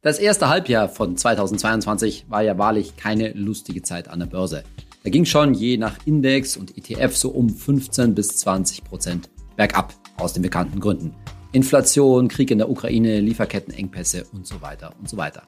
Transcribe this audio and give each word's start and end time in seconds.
Das 0.00 0.20
erste 0.20 0.48
Halbjahr 0.48 0.88
von 0.88 1.16
2022 1.16 2.26
war 2.28 2.40
ja 2.40 2.56
wahrlich 2.56 2.96
keine 2.96 3.32
lustige 3.32 3.82
Zeit 3.82 4.06
an 4.06 4.20
der 4.20 4.26
Börse. 4.26 4.62
Da 5.02 5.10
ging 5.10 5.24
schon 5.24 5.54
je 5.54 5.76
nach 5.76 5.96
Index 6.06 6.56
und 6.56 6.78
ETF 6.78 7.16
so 7.16 7.30
um 7.30 7.50
15 7.50 8.14
bis 8.14 8.28
20 8.36 8.84
Prozent 8.84 9.28
bergab 9.56 9.92
aus 10.16 10.34
den 10.34 10.44
bekannten 10.44 10.78
Gründen. 10.78 11.16
Inflation, 11.50 12.28
Krieg 12.28 12.52
in 12.52 12.58
der 12.58 12.70
Ukraine, 12.70 13.18
Lieferkettenengpässe 13.18 14.24
und 14.32 14.46
so 14.46 14.62
weiter 14.62 14.94
und 15.00 15.08
so 15.08 15.16
weiter. 15.16 15.42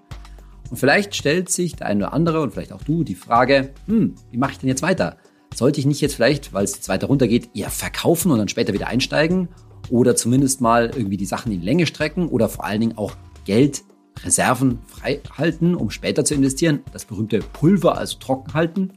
Und 0.68 0.78
vielleicht 0.78 1.14
stellt 1.14 1.48
sich 1.48 1.76
der 1.76 1.86
eine 1.86 2.06
oder 2.06 2.12
andere 2.12 2.40
und 2.40 2.52
vielleicht 2.52 2.72
auch 2.72 2.82
du 2.82 3.04
die 3.04 3.14
Frage, 3.14 3.72
hm, 3.86 4.16
wie 4.32 4.38
mache 4.38 4.50
ich 4.52 4.58
denn 4.58 4.68
jetzt 4.68 4.82
weiter? 4.82 5.18
Sollte 5.54 5.78
ich 5.78 5.86
nicht 5.86 6.00
jetzt 6.00 6.16
vielleicht, 6.16 6.52
weil 6.52 6.64
es 6.64 6.74
jetzt 6.74 6.88
weiter 6.88 7.06
runtergeht, 7.06 7.50
eher 7.54 7.70
verkaufen 7.70 8.32
und 8.32 8.38
dann 8.38 8.48
später 8.48 8.72
wieder 8.72 8.88
einsteigen? 8.88 9.48
Oder 9.90 10.16
zumindest 10.16 10.60
mal 10.60 10.90
irgendwie 10.92 11.16
die 11.16 11.26
Sachen 11.26 11.52
in 11.52 11.62
Länge 11.62 11.86
strecken 11.86 12.28
oder 12.28 12.48
vor 12.48 12.64
allen 12.64 12.80
Dingen 12.80 12.98
auch 12.98 13.14
Geld, 13.44 13.84
Reserven 14.24 14.78
frei 14.86 15.20
halten, 15.36 15.74
um 15.74 15.90
später 15.90 16.24
zu 16.24 16.34
investieren? 16.34 16.80
Das 16.92 17.04
berühmte 17.04 17.40
Pulver 17.40 17.98
also 17.98 18.18
trocken 18.18 18.54
halten? 18.54 18.92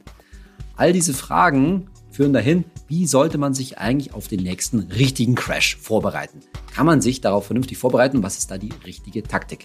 All 0.76 0.92
diese 0.92 1.14
Fragen 1.14 1.88
führen 2.10 2.32
dahin, 2.32 2.64
wie 2.88 3.06
sollte 3.06 3.38
man 3.38 3.54
sich 3.54 3.78
eigentlich 3.78 4.14
auf 4.14 4.28
den 4.28 4.42
nächsten 4.42 4.80
richtigen 4.80 5.34
Crash 5.34 5.76
vorbereiten? 5.76 6.40
Kann 6.74 6.86
man 6.86 7.00
sich 7.00 7.20
darauf 7.20 7.46
vernünftig 7.46 7.78
vorbereiten? 7.78 8.22
Was 8.22 8.38
ist 8.38 8.50
da 8.50 8.58
die 8.58 8.72
richtige 8.84 9.22
Taktik? 9.22 9.64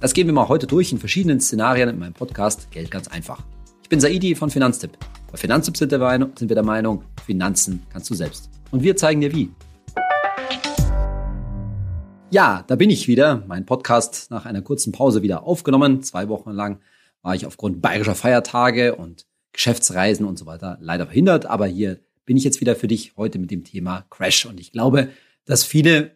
Das 0.00 0.12
gehen 0.12 0.26
wir 0.26 0.34
mal 0.34 0.48
heute 0.48 0.66
durch 0.66 0.92
in 0.92 0.98
verschiedenen 0.98 1.40
Szenarien 1.40 1.88
in 1.88 1.98
meinem 1.98 2.12
Podcast 2.12 2.70
Geld 2.70 2.90
ganz 2.90 3.08
einfach. 3.08 3.42
Ich 3.82 3.88
bin 3.88 4.00
Saidi 4.00 4.34
von 4.34 4.50
Finanztipp. 4.50 4.98
Bei 5.30 5.38
Finanztipp 5.38 5.76
sind, 5.76 5.90
sind 5.90 6.48
wir 6.48 6.54
der 6.54 6.64
Meinung, 6.64 7.02
Finanzen 7.24 7.82
kannst 7.90 8.10
du 8.10 8.14
selbst. 8.14 8.50
Und 8.70 8.82
wir 8.82 8.96
zeigen 8.96 9.20
dir 9.20 9.34
wie. 9.34 9.50
Ja, 12.36 12.66
da 12.66 12.76
bin 12.76 12.90
ich 12.90 13.08
wieder. 13.08 13.42
Mein 13.48 13.64
Podcast 13.64 14.30
nach 14.30 14.44
einer 14.44 14.60
kurzen 14.60 14.92
Pause 14.92 15.22
wieder 15.22 15.44
aufgenommen. 15.44 16.02
Zwei 16.02 16.28
Wochen 16.28 16.50
lang 16.50 16.80
war 17.22 17.34
ich 17.34 17.46
aufgrund 17.46 17.80
bayerischer 17.80 18.14
Feiertage 18.14 18.94
und 18.94 19.24
Geschäftsreisen 19.54 20.26
und 20.26 20.38
so 20.38 20.44
weiter 20.44 20.76
leider 20.82 21.06
verhindert. 21.06 21.46
Aber 21.46 21.66
hier 21.66 21.98
bin 22.26 22.36
ich 22.36 22.44
jetzt 22.44 22.60
wieder 22.60 22.76
für 22.76 22.88
dich 22.88 23.14
heute 23.16 23.38
mit 23.38 23.50
dem 23.50 23.64
Thema 23.64 24.04
Crash. 24.10 24.44
Und 24.44 24.60
ich 24.60 24.70
glaube, 24.70 25.08
dass 25.46 25.64
viele 25.64 26.10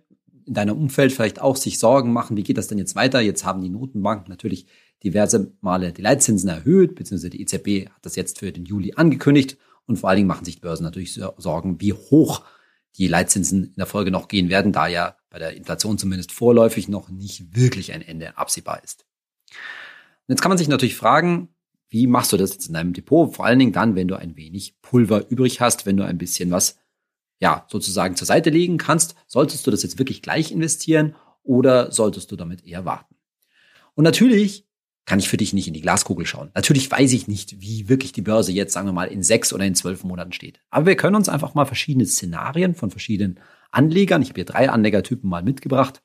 in 0.44 0.52
deinem 0.52 0.76
Umfeld 0.76 1.10
vielleicht 1.10 1.40
auch 1.40 1.56
sich 1.56 1.78
Sorgen 1.78 2.12
machen, 2.12 2.36
wie 2.36 2.42
geht 2.42 2.58
das 2.58 2.68
denn 2.68 2.76
jetzt 2.76 2.96
weiter? 2.96 3.22
Jetzt 3.22 3.46
haben 3.46 3.62
die 3.62 3.70
Notenbanken 3.70 4.28
natürlich 4.28 4.66
diverse 5.02 5.54
Male 5.62 5.90
die 5.90 6.02
Leitzinsen 6.02 6.50
erhöht, 6.50 6.96
beziehungsweise 6.96 7.30
die 7.30 7.40
EZB 7.40 7.88
hat 7.88 8.04
das 8.04 8.16
jetzt 8.16 8.40
für 8.40 8.52
den 8.52 8.66
Juli 8.66 8.92
angekündigt. 8.94 9.56
Und 9.86 9.96
vor 9.96 10.10
allen 10.10 10.18
Dingen 10.18 10.28
machen 10.28 10.44
sich 10.44 10.56
die 10.56 10.60
Börsen 10.60 10.84
natürlich 10.84 11.18
Sorgen, 11.38 11.80
wie 11.80 11.94
hoch 11.94 12.42
die 12.98 13.08
Leitzinsen 13.08 13.68
in 13.68 13.74
der 13.78 13.86
Folge 13.86 14.10
noch 14.10 14.28
gehen 14.28 14.50
werden, 14.50 14.72
da 14.72 14.86
ja 14.86 15.16
bei 15.30 15.38
der 15.38 15.56
Inflation 15.56 15.96
zumindest 15.96 16.32
vorläufig 16.32 16.88
noch 16.88 17.08
nicht 17.08 17.56
wirklich 17.56 17.92
ein 17.92 18.02
Ende 18.02 18.36
absehbar 18.36 18.82
ist. 18.84 19.06
Und 19.50 20.34
jetzt 20.34 20.42
kann 20.42 20.50
man 20.50 20.58
sich 20.58 20.68
natürlich 20.68 20.96
fragen, 20.96 21.48
wie 21.88 22.06
machst 22.06 22.32
du 22.32 22.36
das 22.36 22.52
jetzt 22.52 22.68
in 22.68 22.74
deinem 22.74 22.92
Depot? 22.92 23.34
Vor 23.34 23.46
allen 23.46 23.58
Dingen 23.58 23.72
dann, 23.72 23.96
wenn 23.96 24.08
du 24.08 24.16
ein 24.16 24.36
wenig 24.36 24.80
Pulver 24.80 25.28
übrig 25.28 25.60
hast, 25.60 25.86
wenn 25.86 25.96
du 25.96 26.04
ein 26.04 26.18
bisschen 26.18 26.50
was, 26.50 26.78
ja, 27.40 27.66
sozusagen 27.68 28.16
zur 28.16 28.26
Seite 28.26 28.50
legen 28.50 28.78
kannst. 28.78 29.14
Solltest 29.26 29.66
du 29.66 29.70
das 29.70 29.82
jetzt 29.82 29.98
wirklich 29.98 30.22
gleich 30.22 30.52
investieren 30.52 31.16
oder 31.42 31.90
solltest 31.90 32.30
du 32.30 32.36
damit 32.36 32.64
eher 32.64 32.84
warten? 32.84 33.16
Und 33.94 34.04
natürlich 34.04 34.66
kann 35.04 35.18
ich 35.18 35.28
für 35.28 35.36
dich 35.36 35.52
nicht 35.52 35.66
in 35.66 35.74
die 35.74 35.80
Glaskugel 35.80 36.26
schauen. 36.26 36.52
Natürlich 36.54 36.88
weiß 36.88 37.12
ich 37.12 37.26
nicht, 37.26 37.60
wie 37.60 37.88
wirklich 37.88 38.12
die 38.12 38.22
Börse 38.22 38.52
jetzt, 38.52 38.72
sagen 38.72 38.86
wir 38.86 38.92
mal, 38.92 39.08
in 39.08 39.24
sechs 39.24 39.52
oder 39.52 39.64
in 39.64 39.74
zwölf 39.74 40.04
Monaten 40.04 40.32
steht. 40.32 40.60
Aber 40.70 40.86
wir 40.86 40.94
können 40.94 41.16
uns 41.16 41.28
einfach 41.28 41.54
mal 41.54 41.64
verschiedene 41.64 42.06
Szenarien 42.06 42.76
von 42.76 42.92
verschiedenen 42.92 43.40
Anlegern, 43.70 44.22
ich 44.22 44.30
habe 44.30 44.38
hier 44.38 44.44
drei 44.44 44.70
Anlegertypen 44.70 45.28
mal 45.28 45.42
mitgebracht, 45.42 46.02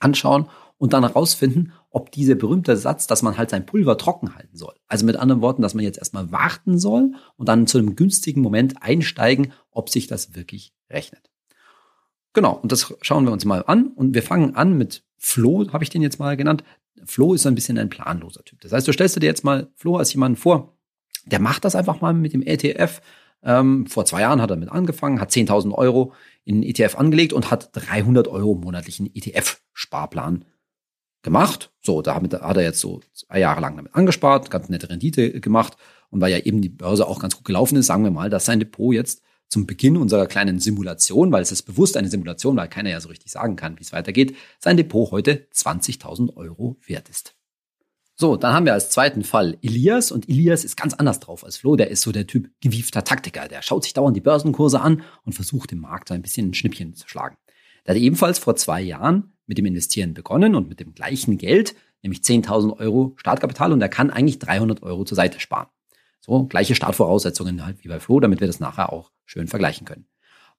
anschauen 0.00 0.48
und 0.78 0.92
dann 0.92 1.04
herausfinden, 1.04 1.72
ob 1.90 2.10
dieser 2.10 2.34
berühmte 2.34 2.76
Satz, 2.76 3.06
dass 3.06 3.22
man 3.22 3.38
halt 3.38 3.50
sein 3.50 3.66
Pulver 3.66 3.96
trocken 3.98 4.34
halten 4.34 4.56
soll. 4.56 4.74
Also 4.88 5.06
mit 5.06 5.16
anderen 5.16 5.42
Worten, 5.42 5.62
dass 5.62 5.74
man 5.74 5.84
jetzt 5.84 5.98
erstmal 5.98 6.32
warten 6.32 6.78
soll 6.78 7.12
und 7.36 7.48
dann 7.48 7.66
zu 7.66 7.78
einem 7.78 7.94
günstigen 7.94 8.40
Moment 8.40 8.82
einsteigen, 8.82 9.52
ob 9.70 9.90
sich 9.90 10.06
das 10.06 10.34
wirklich 10.34 10.74
rechnet. 10.90 11.30
Genau, 12.32 12.54
und 12.54 12.72
das 12.72 12.94
schauen 13.02 13.26
wir 13.26 13.32
uns 13.32 13.44
mal 13.44 13.62
an. 13.66 13.88
Und 13.88 14.14
wir 14.14 14.22
fangen 14.22 14.56
an 14.56 14.76
mit 14.76 15.04
Flo, 15.18 15.70
habe 15.72 15.84
ich 15.84 15.90
den 15.90 16.02
jetzt 16.02 16.18
mal 16.18 16.36
genannt. 16.36 16.64
Flo 17.04 17.34
ist 17.34 17.46
ein 17.46 17.54
bisschen 17.54 17.78
ein 17.78 17.90
planloser 17.90 18.44
Typ. 18.44 18.60
Das 18.60 18.72
heißt, 18.72 18.88
du 18.88 18.92
stellst 18.92 19.20
dir 19.20 19.26
jetzt 19.26 19.44
mal 19.44 19.70
Flo 19.76 19.96
als 19.96 20.12
jemanden 20.12 20.36
vor, 20.36 20.76
der 21.26 21.40
macht 21.40 21.64
das 21.64 21.76
einfach 21.76 22.00
mal 22.00 22.14
mit 22.14 22.32
dem 22.32 22.42
ETF. 22.42 23.00
Ähm, 23.44 23.86
vor 23.86 24.04
zwei 24.04 24.20
Jahren 24.20 24.40
hat 24.40 24.50
er 24.50 24.56
damit 24.56 24.70
angefangen, 24.70 25.20
hat 25.20 25.30
10.000 25.30 25.72
Euro 25.72 26.12
in 26.44 26.62
ETF 26.62 26.96
angelegt 26.96 27.32
und 27.32 27.50
hat 27.50 27.70
300 27.72 28.28
Euro 28.28 28.54
monatlichen 28.54 29.06
ETF-Sparplan 29.12 30.44
gemacht. 31.22 31.72
So, 31.80 32.02
da 32.02 32.14
hat 32.14 32.56
er 32.56 32.62
jetzt 32.62 32.80
so 32.80 33.00
zwei 33.12 33.38
Jahre 33.40 33.60
lang 33.60 33.76
damit 33.76 33.94
angespart, 33.94 34.50
ganz 34.50 34.68
nette 34.68 34.90
Rendite 34.90 35.40
gemacht. 35.40 35.76
Und 36.10 36.20
weil 36.20 36.32
ja 36.32 36.38
eben 36.38 36.60
die 36.60 36.68
Börse 36.68 37.06
auch 37.06 37.20
ganz 37.20 37.36
gut 37.36 37.44
gelaufen 37.44 37.76
ist, 37.76 37.86
sagen 37.86 38.04
wir 38.04 38.10
mal, 38.10 38.28
dass 38.28 38.44
sein 38.44 38.58
Depot 38.58 38.92
jetzt 38.92 39.22
zum 39.48 39.66
Beginn 39.66 39.96
unserer 39.96 40.26
kleinen 40.26 40.58
Simulation, 40.60 41.30
weil 41.32 41.42
es 41.42 41.52
ist 41.52 41.62
bewusst 41.62 41.96
eine 41.96 42.08
Simulation, 42.08 42.56
weil 42.56 42.68
keiner 42.68 42.90
ja 42.90 43.00
so 43.00 43.08
richtig 43.08 43.30
sagen 43.30 43.56
kann, 43.56 43.78
wie 43.78 43.82
es 43.82 43.92
weitergeht, 43.92 44.36
sein 44.58 44.76
Depot 44.76 45.10
heute 45.10 45.46
20.000 45.54 46.36
Euro 46.36 46.76
wert 46.86 47.08
ist. 47.08 47.34
So, 48.22 48.36
dann 48.36 48.52
haben 48.52 48.66
wir 48.66 48.72
als 48.72 48.88
zweiten 48.88 49.24
Fall 49.24 49.58
Elias 49.62 50.12
und 50.12 50.28
Elias 50.28 50.62
ist 50.62 50.76
ganz 50.76 50.94
anders 50.94 51.18
drauf 51.18 51.44
als 51.44 51.56
Flo. 51.56 51.74
Der 51.74 51.90
ist 51.90 52.02
so 52.02 52.12
der 52.12 52.28
Typ 52.28 52.52
gewiefter 52.60 53.02
Taktiker. 53.02 53.48
Der 53.48 53.62
schaut 53.62 53.82
sich 53.82 53.94
dauernd 53.94 54.16
die 54.16 54.20
Börsenkurse 54.20 54.80
an 54.80 55.02
und 55.24 55.32
versucht 55.32 55.72
im 55.72 55.80
Markt 55.80 56.12
ein 56.12 56.22
bisschen 56.22 56.50
ein 56.50 56.54
Schnippchen 56.54 56.94
zu 56.94 57.08
schlagen. 57.08 57.36
Der 57.84 57.96
hat 57.96 58.00
ebenfalls 58.00 58.38
vor 58.38 58.54
zwei 58.54 58.80
Jahren 58.80 59.32
mit 59.46 59.58
dem 59.58 59.66
Investieren 59.66 60.14
begonnen 60.14 60.54
und 60.54 60.68
mit 60.68 60.78
dem 60.78 60.94
gleichen 60.94 61.36
Geld, 61.36 61.74
nämlich 62.02 62.20
10.000 62.20 62.78
Euro 62.78 63.14
Startkapital 63.16 63.72
und 63.72 63.80
er 63.80 63.88
kann 63.88 64.12
eigentlich 64.12 64.38
300 64.38 64.84
Euro 64.84 65.02
zur 65.02 65.16
Seite 65.16 65.40
sparen. 65.40 65.66
So, 66.20 66.44
gleiche 66.44 66.76
Startvoraussetzungen 66.76 67.66
halt 67.66 67.82
wie 67.82 67.88
bei 67.88 67.98
Flo, 67.98 68.20
damit 68.20 68.38
wir 68.38 68.46
das 68.46 68.60
nachher 68.60 68.92
auch 68.92 69.10
schön 69.24 69.48
vergleichen 69.48 69.84
können. 69.84 70.06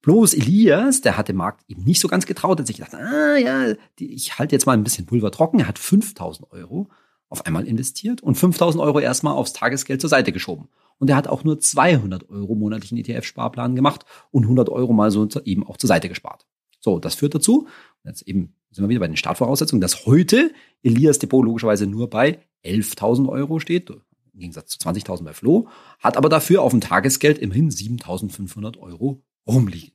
Bloß 0.02 0.34
Elias, 0.34 1.00
der 1.00 1.16
hat 1.16 1.30
dem 1.30 1.38
Markt 1.38 1.64
eben 1.70 1.86
nicht 1.86 2.02
so 2.02 2.10
ganz 2.10 2.26
getraut, 2.26 2.60
hat 2.60 2.68
sich 2.68 2.76
gedacht, 2.76 2.94
ah 2.94 3.38
ja, 3.38 3.74
ich 3.98 4.38
halte 4.38 4.54
jetzt 4.54 4.66
mal 4.66 4.74
ein 4.74 4.84
bisschen 4.84 5.06
Pulver 5.06 5.32
trocken. 5.32 5.62
Er 5.62 5.70
hat 5.70 5.80
5000 5.80 6.52
Euro 6.52 6.90
auf 7.34 7.48
einmal 7.48 7.66
investiert 7.66 8.22
und 8.22 8.36
5000 8.36 8.82
Euro 8.82 9.00
erstmal 9.00 9.34
aufs 9.34 9.54
Tagesgeld 9.54 10.00
zur 10.00 10.10
Seite 10.10 10.32
geschoben. 10.32 10.70
Und 11.00 11.10
er 11.10 11.16
hat 11.16 11.28
auch 11.28 11.44
nur 11.44 11.60
200 11.60 12.30
Euro 12.30 12.54
monatlichen 12.54 12.96
ETF-Sparplan 12.96 13.76
gemacht 13.76 14.06
und 14.30 14.44
100 14.44 14.70
Euro 14.70 14.94
mal 14.94 15.10
so 15.10 15.28
eben 15.44 15.66
auch 15.66 15.78
zur 15.78 15.88
Seite 15.88 16.10
gespart. 16.10 16.46
So, 16.80 17.00
das 17.00 17.16
führt 17.16 17.34
dazu, 17.34 17.68
jetzt 18.06 18.22
eben 18.28 18.54
sind 18.70 18.84
wir 18.84 18.90
wieder 18.90 19.00
bei 19.00 19.08
den 19.08 19.18
Startvoraussetzungen, 19.18 19.82
dass 19.82 20.06
heute 20.06 20.54
Elias 20.84 21.18
Depot 21.18 21.44
logischerweise 21.44 21.88
nur 21.88 22.08
bei 22.08 22.38
11.000 22.64 23.28
Euro 23.28 23.60
steht, 23.60 23.90
im 23.90 24.40
Gegensatz 24.40 24.78
zu 24.78 24.88
20.000 24.88 25.24
bei 25.24 25.34
Flo, 25.34 25.68
hat 26.00 26.18
aber 26.18 26.30
dafür 26.30 26.62
auf 26.62 26.72
dem 26.72 26.82
Tagesgeld 26.82 27.40
immerhin 27.40 27.72
7.500 27.72 28.78
Euro 28.78 29.24
rumliegen. 29.48 29.94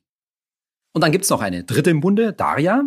Und 0.91 1.03
dann 1.05 1.13
gibt's 1.13 1.29
noch 1.29 1.39
eine 1.39 1.63
dritte 1.63 1.89
im 1.89 2.01
Bunde, 2.01 2.33
Daria, 2.33 2.83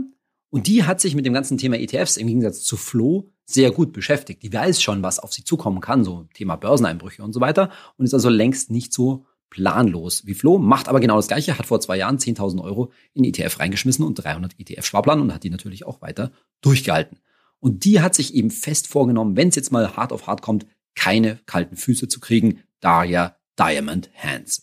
und 0.53 0.67
die 0.67 0.85
hat 0.85 1.01
sich 1.01 1.15
mit 1.15 1.25
dem 1.25 1.33
ganzen 1.33 1.57
Thema 1.57 1.81
ETFs 1.81 2.19
im 2.19 2.27
Gegensatz 2.27 2.63
zu 2.63 2.77
Flo 2.77 3.31
sehr 3.47 3.71
gut 3.71 3.95
beschäftigt. 3.95 4.43
Die 4.43 4.53
weiß 4.53 4.83
schon, 4.83 5.03
was 5.03 5.19
auf 5.19 5.33
sie 5.33 5.45
zukommen 5.45 5.81
kann, 5.81 6.05
so 6.05 6.27
Thema 6.35 6.57
Börseneinbrüche 6.57 7.23
und 7.23 7.33
so 7.33 7.41
weiter, 7.41 7.71
und 7.97 8.05
ist 8.05 8.13
also 8.13 8.29
längst 8.29 8.71
nicht 8.71 8.93
so 8.93 9.25
planlos 9.49 10.27
wie 10.27 10.35
Flo, 10.35 10.59
macht 10.59 10.89
aber 10.89 11.01
genau 11.01 11.17
das 11.17 11.29
Gleiche, 11.29 11.57
hat 11.59 11.65
vor 11.65 11.81
zwei 11.81 11.97
Jahren 11.97 12.19
10.000 12.19 12.63
Euro 12.63 12.93
in 13.15 13.25
ETF 13.25 13.61
reingeschmissen 13.61 14.05
und 14.05 14.17
300 14.17 14.53
ETF-Sparplan 14.59 15.23
und 15.23 15.33
hat 15.33 15.43
die 15.43 15.49
natürlich 15.49 15.87
auch 15.87 16.03
weiter 16.03 16.33
durchgehalten. 16.61 17.19
Und 17.59 17.87
die 17.87 18.03
hat 18.03 18.15
sich 18.15 18.35
eben 18.35 18.51
fest 18.51 18.89
vorgenommen, 18.89 19.37
wenn 19.37 19.49
es 19.49 19.55
jetzt 19.55 19.73
mal 19.73 19.97
hart 19.97 20.13
auf 20.13 20.27
hart 20.27 20.43
kommt, 20.43 20.67
keine 20.95 21.41
kalten 21.47 21.77
Füße 21.77 22.09
zu 22.09 22.21
kriegen. 22.21 22.61
Daria 22.81 23.37
Diamond 23.59 24.11
Hands. 24.15 24.63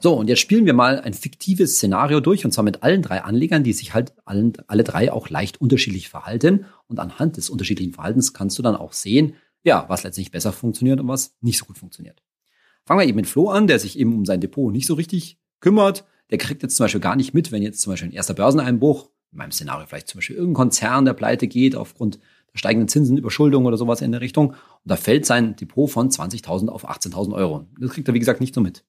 So, 0.00 0.14
und 0.14 0.28
jetzt 0.28 0.38
spielen 0.38 0.64
wir 0.64 0.74
mal 0.74 1.00
ein 1.00 1.12
fiktives 1.12 1.74
Szenario 1.74 2.20
durch, 2.20 2.44
und 2.44 2.52
zwar 2.52 2.62
mit 2.62 2.84
allen 2.84 3.02
drei 3.02 3.22
Anlegern, 3.22 3.64
die 3.64 3.72
sich 3.72 3.94
halt 3.94 4.12
allen, 4.24 4.52
alle 4.68 4.84
drei 4.84 5.12
auch 5.12 5.28
leicht 5.28 5.60
unterschiedlich 5.60 6.08
verhalten. 6.08 6.66
Und 6.86 7.00
anhand 7.00 7.36
des 7.36 7.50
unterschiedlichen 7.50 7.94
Verhaltens 7.94 8.32
kannst 8.32 8.56
du 8.58 8.62
dann 8.62 8.76
auch 8.76 8.92
sehen, 8.92 9.34
ja, 9.64 9.86
was 9.88 10.04
letztlich 10.04 10.30
besser 10.30 10.52
funktioniert 10.52 11.00
und 11.00 11.08
was 11.08 11.36
nicht 11.40 11.58
so 11.58 11.64
gut 11.64 11.78
funktioniert. 11.78 12.22
Fangen 12.84 13.00
wir 13.00 13.08
eben 13.08 13.16
mit 13.16 13.26
Flo 13.26 13.48
an, 13.48 13.66
der 13.66 13.80
sich 13.80 13.98
eben 13.98 14.14
um 14.14 14.24
sein 14.24 14.40
Depot 14.40 14.72
nicht 14.72 14.86
so 14.86 14.94
richtig 14.94 15.40
kümmert. 15.58 16.04
Der 16.30 16.38
kriegt 16.38 16.62
jetzt 16.62 16.76
zum 16.76 16.84
Beispiel 16.84 17.00
gar 17.00 17.16
nicht 17.16 17.34
mit, 17.34 17.50
wenn 17.50 17.62
jetzt 17.62 17.80
zum 17.80 17.92
Beispiel 17.92 18.10
ein 18.10 18.14
erster 18.14 18.34
Börseneinbruch, 18.34 19.10
in 19.32 19.38
meinem 19.38 19.50
Szenario 19.50 19.86
vielleicht 19.86 20.08
zum 20.08 20.18
Beispiel 20.18 20.36
irgendein 20.36 20.62
Konzern, 20.62 21.04
der 21.06 21.12
pleite 21.12 21.48
geht 21.48 21.74
aufgrund 21.74 22.20
der 22.54 22.58
steigenden 22.58 22.88
Zinsen, 22.88 23.18
Überschuldung 23.18 23.66
oder 23.66 23.76
sowas 23.76 24.00
in 24.00 24.12
der 24.12 24.20
Richtung. 24.20 24.50
Und 24.50 24.56
da 24.84 24.96
fällt 24.96 25.26
sein 25.26 25.56
Depot 25.56 25.90
von 25.90 26.08
20.000 26.08 26.68
auf 26.68 26.88
18.000 26.88 27.34
Euro. 27.34 27.66
Das 27.80 27.90
kriegt 27.90 28.06
er, 28.06 28.14
wie 28.14 28.20
gesagt, 28.20 28.40
nicht 28.40 28.54
so 28.54 28.60
mit. 28.60 28.84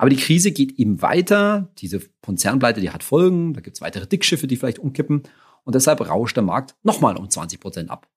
Aber 0.00 0.08
die 0.08 0.16
Krise 0.16 0.50
geht 0.50 0.78
eben 0.78 1.02
weiter. 1.02 1.68
Diese 1.76 2.00
Konzernpleite, 2.22 2.80
die 2.80 2.88
hat 2.88 3.02
Folgen. 3.02 3.52
Da 3.52 3.60
gibt 3.60 3.76
es 3.76 3.82
weitere 3.82 4.06
Dickschiffe, 4.06 4.46
die 4.46 4.56
vielleicht 4.56 4.78
umkippen. 4.78 5.24
Und 5.64 5.74
deshalb 5.74 6.00
rauscht 6.00 6.36
der 6.36 6.42
Markt 6.42 6.74
nochmal 6.82 7.18
um 7.18 7.28
20 7.28 7.60
Prozent 7.60 7.90
ab. 7.90 8.08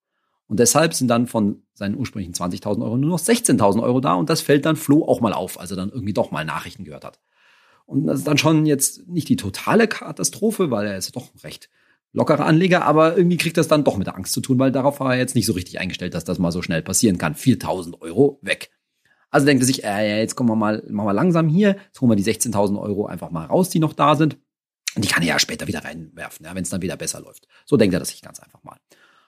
Und 0.47 0.61
deshalb 0.61 0.93
sind 0.93 1.09
dann 1.09 1.27
von 1.27 1.63
seinen 1.73 1.97
ursprünglichen 1.97 2.33
20.000 2.33 2.81
Euro 2.85 2.95
nur 2.95 3.09
noch 3.09 3.19
16.000 3.19 3.83
Euro 3.83 3.99
da 3.99 4.13
und 4.13 4.29
das 4.29 4.39
fällt 4.39 4.65
dann 4.65 4.77
Flo 4.77 5.03
auch 5.03 5.19
mal 5.19 5.33
auf, 5.33 5.59
als 5.59 5.71
er 5.71 5.75
dann 5.75 5.89
irgendwie 5.89 6.13
doch 6.13 6.31
mal 6.31 6.45
Nachrichten 6.45 6.85
gehört 6.85 7.03
hat. 7.03 7.19
Und 7.85 8.07
das 8.07 8.19
ist 8.19 8.27
dann 8.27 8.37
schon 8.37 8.65
jetzt 8.65 9.05
nicht 9.09 9.27
die 9.27 9.35
totale 9.35 9.89
Katastrophe, 9.89 10.71
weil 10.71 10.87
er 10.87 10.97
ist 10.97 11.13
doch 11.13 11.31
recht 11.43 11.69
lockerer 12.13 12.45
Anleger, 12.45 12.85
aber 12.85 13.17
irgendwie 13.17 13.35
kriegt 13.37 13.57
das 13.57 13.67
dann 13.67 13.83
doch 13.83 13.97
mit 13.97 14.07
der 14.07 14.15
Angst 14.15 14.31
zu 14.31 14.39
tun, 14.39 14.57
weil 14.57 14.71
darauf 14.71 15.01
war 15.01 15.15
er 15.15 15.19
jetzt 15.19 15.35
nicht 15.35 15.47
so 15.47 15.53
richtig 15.53 15.81
eingestellt, 15.81 16.13
dass 16.13 16.23
das 16.23 16.39
mal 16.39 16.51
so 16.53 16.61
schnell 16.61 16.81
passieren 16.81 17.17
kann. 17.17 17.35
4000 17.35 18.01
Euro 18.01 18.39
weg. 18.41 18.69
Also 19.33 19.47
denkt 19.47 19.63
er 19.63 19.65
sich, 19.65 19.83
äh, 19.83 20.19
jetzt 20.19 20.35
kommen 20.35 20.47
wir 20.47 20.55
mal, 20.55 20.83
machen 20.89 21.07
wir 21.07 21.13
langsam 21.13 21.49
hier, 21.49 21.75
jetzt 21.87 21.99
holen 21.99 22.11
wir 22.11 22.15
die 22.15 22.23
16.000 22.23 22.79
Euro 22.79 23.07
einfach 23.07 23.31
mal 23.31 23.45
raus, 23.45 23.69
die 23.71 23.79
noch 23.79 23.93
da 23.93 24.15
sind. 24.15 24.37
Und 24.95 25.03
die 25.03 25.09
kann 25.09 25.23
er 25.23 25.29
ja 25.29 25.39
später 25.39 25.67
wieder 25.67 25.83
reinwerfen, 25.83 26.45
ja, 26.45 26.53
wenn 26.53 26.61
es 26.61 26.69
dann 26.69 26.83
wieder 26.83 26.97
besser 26.97 27.19
läuft. 27.19 27.47
So 27.65 27.75
denkt 27.75 27.95
er 27.95 27.99
das 27.99 28.09
sich 28.09 28.21
ganz 28.21 28.39
einfach 28.39 28.63
mal. 28.63 28.77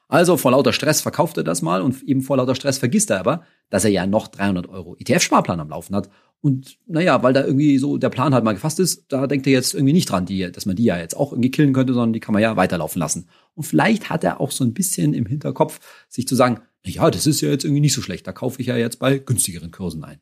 Also 0.07 0.38
vor 0.38 0.52
lauter 0.52 0.74
Stress 0.74 1.02
verkauft 1.02 1.38
er 1.38 1.44
das 1.44 1.63
mal 1.63 1.81
und 1.81 2.04
eben 2.04 2.22
vor 2.22 2.38
lauter 2.38 2.54
Stress 2.54 2.78
vergisst 2.78 3.10
er 3.10 3.19
aber, 3.19 3.46
dass 3.72 3.84
er 3.84 3.90
ja 3.90 4.06
noch 4.06 4.28
300 4.28 4.69
Euro 4.69 4.96
ETF-Sparplan 5.00 5.60
am 5.60 5.69
Laufen 5.69 5.96
hat. 5.96 6.12
Und 6.40 6.78
naja, 6.86 7.24
weil 7.24 7.34
da 7.34 7.44
irgendwie 7.44 7.80
so 7.80 7.98
der 7.98 8.10
Plan 8.10 8.36
halt 8.36 8.44
mal 8.44 8.54
gefasst 8.54 8.80
ist, 8.80 9.12
da 9.12 9.25
denkt 9.25 9.48
er 9.48 9.54
jetzt 9.54 9.74
irgendwie 9.74 9.94
nicht 9.94 10.12
dran, 10.12 10.28
die, 10.28 10.51
dass 10.51 10.68
man 10.68 10.75
die 10.75 10.84
ja 10.84 11.00
jetzt 11.00 11.18
auch 11.18 11.31
irgendwie 11.31 11.50
killen 11.50 11.74
könnte, 11.74 11.96
sondern 11.96 12.13
die 12.13 12.19
kann 12.19 12.34
man 12.34 12.44
ja 12.44 12.56
weiterlaufen 12.56 13.00
lassen. 13.00 13.28
Und 13.56 13.63
vielleicht 13.63 14.12
hat 14.12 14.24
er 14.24 14.40
auch 14.40 14.51
so 14.51 14.63
ein 14.63 14.75
bisschen 14.75 15.16
im 15.16 15.25
Hinterkopf, 15.25 15.80
sich 16.08 16.28
zu 16.28 16.36
sagen, 16.36 16.60
ja, 16.86 17.12
das 17.12 17.28
ist 17.28 17.42
ja 17.42 17.50
jetzt 17.50 17.64
irgendwie 17.64 17.82
nicht 17.82 17.94
so 17.94 18.02
schlecht, 18.02 18.28
da 18.28 18.32
kaufe 18.32 18.62
ich 18.62 18.68
ja 18.68 18.78
jetzt 18.78 19.00
bei 19.00 19.18
günstigeren 19.18 19.72
Kursen 19.72 20.04
ein. 20.04 20.22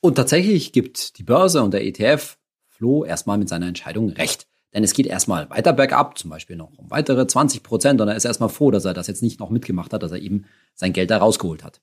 Und 0.00 0.16
tatsächlich 0.16 0.72
gibt 0.72 1.18
die 1.18 1.22
Börse 1.22 1.62
und 1.62 1.72
der 1.72 1.84
ETF 1.84 2.38
Flo 2.68 3.04
erstmal 3.04 3.38
mit 3.38 3.48
seiner 3.48 3.68
Entscheidung 3.68 4.10
recht. 4.10 4.48
Denn 4.74 4.82
es 4.82 4.94
geht 4.94 5.06
erstmal 5.06 5.48
weiter 5.50 5.72
bergab, 5.72 6.18
zum 6.18 6.30
Beispiel 6.30 6.56
noch 6.56 6.76
um 6.78 6.90
weitere 6.90 7.26
20 7.26 7.62
Prozent. 7.62 8.00
Und 8.00 8.08
er 8.08 8.16
ist 8.16 8.24
erstmal 8.24 8.48
froh, 8.48 8.70
dass 8.70 8.84
er 8.84 8.94
das 8.94 9.06
jetzt 9.06 9.22
nicht 9.22 9.38
noch 9.38 9.50
mitgemacht 9.50 9.92
hat, 9.92 10.02
dass 10.02 10.12
er 10.12 10.18
eben 10.18 10.46
sein 10.74 10.92
Geld 10.92 11.10
da 11.10 11.18
rausgeholt 11.18 11.62
hat. 11.62 11.80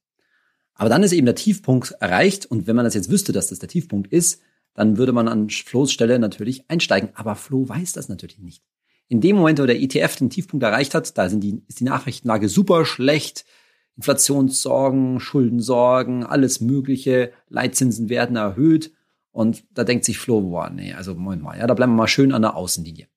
Aber 0.74 0.90
dann 0.90 1.04
ist 1.04 1.12
eben 1.12 1.26
der 1.26 1.36
Tiefpunkt 1.36 1.92
erreicht. 2.00 2.48
Und 2.48 2.68
wenn 2.68 2.76
man 2.76 2.86
das 2.86 2.96
jetzt 2.96 3.12
wüsste, 3.12 3.32
dass 3.32 3.48
das 3.48 3.60
der 3.60 3.70
Tiefpunkt 3.70 4.12
ist, 4.12 4.42
dann 4.74 4.98
würde 4.98 5.14
man 5.14 5.28
an 5.28 5.50
Flo's 5.50 5.92
Stelle 5.92 6.20
natürlich 6.20 6.70
einsteigen. 6.70 7.10
Aber 7.14 7.36
Flo 7.36 7.70
weiß 7.70 7.94
das 7.94 8.10
natürlich 8.10 8.40
nicht. 8.40 8.64
In 9.08 9.22
dem 9.22 9.36
Moment, 9.36 9.60
wo 9.60 9.66
der 9.66 9.80
ETF 9.80 10.16
den 10.18 10.30
Tiefpunkt 10.30 10.64
erreicht 10.64 10.96
hat, 10.96 11.18
da 11.18 11.30
sind 11.30 11.42
die, 11.42 11.62
ist 11.68 11.80
die 11.80 11.86
Nachrichtenlage 11.86 12.50
super 12.50 12.86
schlecht. 12.86 13.46
Inflationssorgen, 14.00 15.20
Schuldensorgen, 15.20 16.26
alles 16.26 16.62
Mögliche. 16.62 17.34
Leitzinsen 17.50 18.08
werden 18.08 18.38
erhöht. 18.38 18.94
Und 19.32 19.66
da 19.74 19.84
denkt 19.84 20.06
sich 20.06 20.18
Flo, 20.18 20.40
boah, 20.40 20.70
nee, 20.70 20.94
also 20.94 21.16
Moment 21.16 21.44
mal, 21.44 21.60
ja, 21.60 21.68
da 21.68 21.74
bleiben 21.74 21.92
wir 21.92 21.98
mal 21.98 22.08
schön 22.08 22.32
an 22.32 22.42
der 22.42 22.56
Außenlinie. 22.56 23.08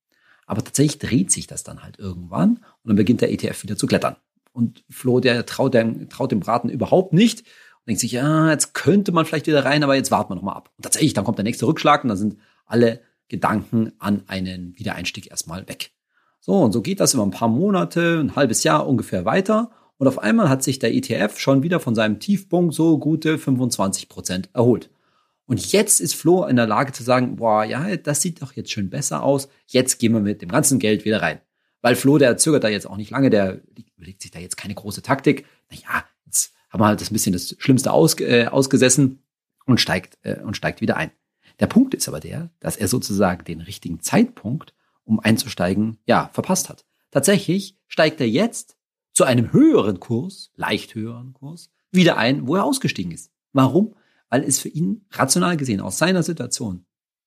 Aber 0.45 0.65
tatsächlich 0.65 0.99
dreht 0.99 1.31
sich 1.31 1.47
das 1.47 1.63
dann 1.63 1.85
halt 1.85 2.01
irgendwann 2.01 2.57
und 2.57 2.89
dann 2.89 2.97
beginnt 2.97 3.21
der 3.21 3.33
ETF 3.33 3.63
wieder 3.63 3.77
zu 3.77 3.87
klettern. 3.87 4.17
Und 4.53 4.83
Flo, 4.91 5.21
der 5.21 5.47
traut 5.47 5.73
dem, 5.73 6.09
traut 6.09 6.33
dem 6.33 6.41
Braten 6.41 6.69
überhaupt 6.69 7.13
nicht 7.13 7.43
und 7.43 7.87
denkt 7.87 8.01
sich, 8.01 8.13
ja, 8.13 8.51
jetzt 8.51 8.75
könnte 8.75 9.13
man 9.13 9.25
vielleicht 9.25 9.47
wieder 9.47 9.65
rein, 9.65 9.85
aber 9.85 9.95
jetzt 9.95 10.11
warten 10.11 10.33
wir 10.33 10.35
noch 10.35 10.43
mal 10.43 10.53
ab. 10.53 10.73
Und 10.77 10.83
tatsächlich, 10.83 11.15
dann 11.15 11.25
kommt 11.25 11.39
der 11.39 11.45
nächste 11.45 11.67
Rückschlag 11.67 12.03
und 12.03 12.09
dann 12.09 12.19
sind 12.19 12.39
alle 12.67 13.01
Gedanken 13.29 13.93
an 14.01 14.25
einen 14.27 14.77
Wiedereinstieg 14.77 15.31
erstmal 15.31 15.69
weg. 15.69 15.93
So, 16.41 16.55
und 16.55 16.73
so 16.73 16.83
geht 16.83 16.99
das 16.99 17.15
über 17.15 17.23
ein 17.23 17.31
paar 17.31 17.49
Monate, 17.49 18.19
ein 18.19 18.35
halbes 18.35 18.65
Jahr 18.65 18.89
ungefähr 18.89 19.25
weiter. 19.25 19.71
Und 20.03 20.09
auf 20.09 20.19
einmal 20.19 20.49
hat 20.49 20.65
sich 20.65 20.81
der 20.81 20.93
ETF 20.93 21.39
schon 21.39 21.63
wieder 21.63 21.79
von 21.79 21.95
seinem 21.95 22.19
Tiefpunkt 22.19 22.75
so 22.75 22.99
gute 22.99 23.39
25 23.39 24.09
Prozent 24.09 24.51
erholt. 24.53 24.91
Und 25.47 25.71
jetzt 25.71 26.01
ist 26.01 26.17
Flo 26.17 26.45
in 26.45 26.57
der 26.57 26.67
Lage 26.67 26.91
zu 26.91 27.05
sagen, 27.05 27.37
boah, 27.37 27.63
ja, 27.63 27.97
das 27.97 28.21
sieht 28.21 28.43
doch 28.43 28.53
jetzt 28.55 28.73
schön 28.73 28.91
besser 28.91 29.23
aus. 29.23 29.49
Jetzt 29.69 30.01
gehen 30.01 30.13
wir 30.13 30.19
mit 30.21 30.43
dem 30.43 30.49
ganzen 30.49 30.81
Geld 30.81 31.05
wieder 31.05 31.23
rein. 31.23 31.41
Weil 31.83 31.95
Flo, 31.95 32.19
der 32.19 32.37
zögert 32.37 32.65
da 32.65 32.69
jetzt 32.69 32.89
auch 32.89 32.97
nicht 32.97 33.13
lange, 33.13 33.31
der 33.31 33.61
überlegt 33.97 34.23
sich 34.23 34.33
da 34.33 34.41
jetzt 34.41 34.57
keine 34.57 34.75
große 34.75 35.03
Taktik. 35.03 35.47
Naja, 35.71 36.05
jetzt 36.27 36.53
haben 36.69 36.81
wir 36.81 36.87
halt 36.87 37.01
das 37.01 37.11
bisschen 37.11 37.33
das 37.33 37.55
Schlimmste 37.61 37.93
aus, 37.93 38.19
äh, 38.19 38.47
ausgesessen 38.51 39.23
und 39.67 39.81
steigt, 39.81 40.19
äh, 40.23 40.41
und 40.41 40.57
steigt 40.57 40.81
wieder 40.81 40.97
ein. 40.97 41.13
Der 41.61 41.69
Punkt 41.69 41.95
ist 41.95 42.09
aber 42.09 42.19
der, 42.19 42.51
dass 42.59 42.77
er 42.77 42.89
sozusagen 42.89 43.45
den 43.45 43.61
richtigen 43.61 44.01
Zeitpunkt, 44.01 44.75
um 45.05 45.21
einzusteigen, 45.21 45.99
ja, 46.07 46.29
verpasst 46.33 46.71
hat. 46.71 46.87
Tatsächlich 47.13 47.79
steigt 47.87 48.21
er 48.21 48.29
jetzt 48.29 48.77
zu 49.13 49.25
einem 49.25 49.53
höheren 49.53 50.01
Kurs, 50.01 50.51
leicht 50.57 50.95
höheren 50.95 51.33
Kurs, 51.33 51.71
wieder 51.91 52.17
ein, 52.17 52.47
wo 52.47 52.57
er 52.57 52.65
ausgestiegen 52.65 53.13
ist. 53.13 53.31
Warum? 53.53 53.95
weil 54.33 54.45
es 54.45 54.61
für 54.61 54.71
ihn 54.71 55.05
rational 55.11 55.59
gesehen 55.59 55.83
aus 55.83 55.99
seiner 55.99 56.23
Situation 56.23 56.87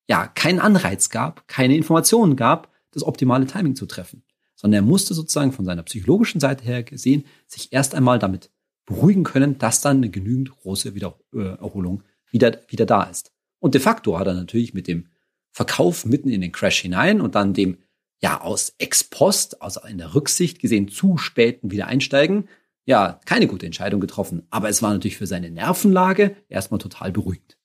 ja 0.09 0.25
keinen 0.25 0.59
Anreiz 0.59 1.11
gab, 1.11 1.47
keine 1.47 1.77
Informationen 1.77 2.35
gab, 2.35 2.71
das 2.89 3.03
optimale 3.03 3.45
Timing 3.45 3.75
zu 3.75 3.85
treffen, 3.85 4.23
sondern 4.55 4.83
er 4.83 4.87
musste 4.87 5.13
sozusagen 5.13 5.51
von 5.51 5.65
seiner 5.65 5.83
psychologischen 5.83 6.41
Seite 6.41 6.63
her 6.63 6.81
gesehen 6.81 7.25
sich 7.45 7.71
erst 7.71 7.93
einmal 7.93 8.17
damit 8.17 8.49
beruhigen 8.87 9.23
können, 9.23 9.59
dass 9.59 9.81
dann 9.81 9.97
eine 9.97 10.09
genügend 10.09 10.49
große 10.49 10.95
Wiedererholung 10.95 12.01
wieder, 12.31 12.59
wieder 12.69 12.87
da 12.87 13.03
ist. 13.03 13.31
Und 13.59 13.75
de 13.75 13.81
facto 13.81 14.17
hat 14.17 14.25
er 14.25 14.33
natürlich 14.33 14.73
mit 14.73 14.87
dem 14.87 15.05
Verkauf 15.51 16.07
mitten 16.07 16.29
in 16.29 16.41
den 16.41 16.51
Crash 16.51 16.79
hinein 16.79 17.21
und 17.21 17.35
dann 17.35 17.53
dem 17.53 17.77
ja 18.21 18.41
aus 18.41 18.75
ex 18.77 19.03
post, 19.03 19.61
also 19.61 19.81
in 19.87 19.97
der 19.97 20.15
Rücksicht 20.15 20.59
gesehen 20.59 20.87
zu 20.87 21.17
späten 21.17 21.71
Wiedereinsteigen, 21.71 22.47
ja, 22.85 23.19
keine 23.25 23.47
gute 23.47 23.65
Entscheidung 23.65 23.99
getroffen. 23.99 24.43
Aber 24.49 24.69
es 24.69 24.81
war 24.81 24.93
natürlich 24.93 25.17
für 25.17 25.27
seine 25.27 25.49
Nervenlage 25.49 26.35
erstmal 26.49 26.79
total 26.79 27.11
beruhigend. 27.11 27.57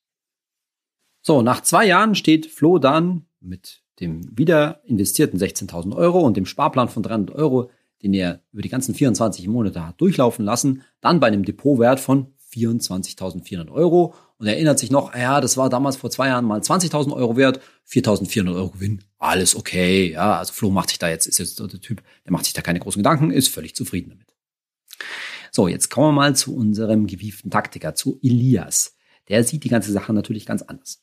So, 1.22 1.42
nach 1.42 1.60
zwei 1.60 1.86
Jahren 1.86 2.14
steht 2.14 2.46
Flo 2.46 2.78
dann 2.78 3.26
mit 3.40 3.82
dem 4.00 4.36
wieder 4.36 4.80
investierten 4.84 5.38
16.000 5.38 5.94
Euro 5.94 6.20
und 6.20 6.36
dem 6.36 6.46
Sparplan 6.46 6.88
von 6.88 7.02
300 7.02 7.36
Euro, 7.36 7.70
den 8.02 8.14
er 8.14 8.42
über 8.52 8.62
die 8.62 8.70
ganzen 8.70 8.94
24 8.94 9.46
Monate 9.46 9.86
hat 9.86 10.00
durchlaufen 10.00 10.44
lassen, 10.44 10.82
dann 11.02 11.20
bei 11.20 11.26
einem 11.26 11.44
Depotwert 11.44 12.00
von 12.00 12.32
24.400 12.52 13.70
Euro 13.70 14.14
und 14.40 14.46
er 14.46 14.54
erinnert 14.54 14.78
sich 14.78 14.90
noch, 14.90 15.14
ja, 15.14 15.42
das 15.42 15.58
war 15.58 15.68
damals 15.68 15.96
vor 15.96 16.10
zwei 16.10 16.28
Jahren 16.28 16.46
mal 16.46 16.60
20.000 16.60 17.12
Euro 17.12 17.36
wert, 17.36 17.60
4.400 17.86 18.54
Euro 18.54 18.70
Gewinn, 18.70 19.04
alles 19.18 19.54
okay, 19.54 20.12
ja, 20.12 20.38
also 20.38 20.54
Flo 20.54 20.70
macht 20.70 20.88
sich 20.88 20.98
da 20.98 21.10
jetzt, 21.10 21.26
ist 21.26 21.38
jetzt 21.38 21.60
der 21.60 21.68
Typ, 21.68 22.02
der 22.24 22.32
macht 22.32 22.46
sich 22.46 22.54
da 22.54 22.62
keine 22.62 22.80
großen 22.80 23.00
Gedanken, 23.00 23.30
ist 23.30 23.48
völlig 23.48 23.76
zufrieden 23.76 24.10
damit. 24.10 24.34
So, 25.52 25.68
jetzt 25.68 25.90
kommen 25.90 26.08
wir 26.08 26.12
mal 26.12 26.34
zu 26.34 26.56
unserem 26.56 27.06
gewieften 27.06 27.50
Taktiker, 27.50 27.94
zu 27.94 28.18
Elias. 28.22 28.96
Der 29.28 29.44
sieht 29.44 29.62
die 29.62 29.68
ganze 29.68 29.92
Sache 29.92 30.14
natürlich 30.14 30.46
ganz 30.46 30.62
anders. 30.62 31.02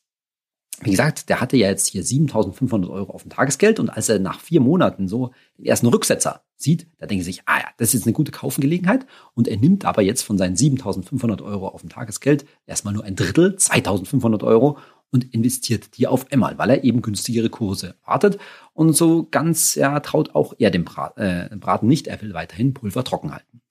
Wie 0.80 0.92
gesagt, 0.92 1.28
der 1.28 1.40
hatte 1.40 1.56
ja 1.56 1.68
jetzt 1.68 1.88
hier 1.88 2.04
7500 2.04 2.88
Euro 2.88 3.12
auf 3.12 3.22
dem 3.22 3.30
Tagesgeld 3.30 3.80
und 3.80 3.90
als 3.90 4.08
er 4.08 4.20
nach 4.20 4.38
vier 4.38 4.60
Monaten 4.60 5.08
so 5.08 5.32
den 5.56 5.66
ersten 5.66 5.88
Rücksetzer 5.88 6.42
sieht, 6.54 6.86
da 6.98 7.06
denkt 7.06 7.22
er 7.22 7.24
sich, 7.24 7.42
ah 7.46 7.58
ja, 7.58 7.64
das 7.78 7.88
ist 7.88 7.94
jetzt 7.94 8.06
eine 8.06 8.12
gute 8.12 8.30
Kaufengelegenheit. 8.30 9.06
Und 9.34 9.48
er 9.48 9.56
nimmt 9.56 9.84
aber 9.84 10.02
jetzt 10.02 10.22
von 10.22 10.38
seinen 10.38 10.56
7500 10.56 11.42
Euro 11.42 11.68
auf 11.68 11.80
dem 11.80 11.90
Tagesgeld 11.90 12.46
erstmal 12.66 12.94
nur 12.94 13.04
ein 13.04 13.16
Drittel, 13.16 13.56
2500 13.56 14.44
Euro 14.44 14.78
und 15.10 15.34
investiert 15.34 15.96
die 15.96 16.06
auf 16.06 16.30
einmal, 16.30 16.58
weil 16.58 16.70
er 16.70 16.84
eben 16.84 17.02
günstigere 17.02 17.50
Kurse 17.50 17.96
erwartet 18.04 18.38
und 18.72 18.92
so 18.92 19.26
ganz, 19.30 19.74
ja, 19.74 19.98
traut 20.00 20.34
auch 20.34 20.54
er 20.58 20.70
dem 20.70 20.84
äh, 21.16 21.56
Braten 21.56 21.88
nicht, 21.88 22.06
er 22.06 22.20
will 22.22 22.34
weiterhin 22.34 22.74
Pulver 22.74 23.04
trocken 23.04 23.32
halten. 23.32 23.62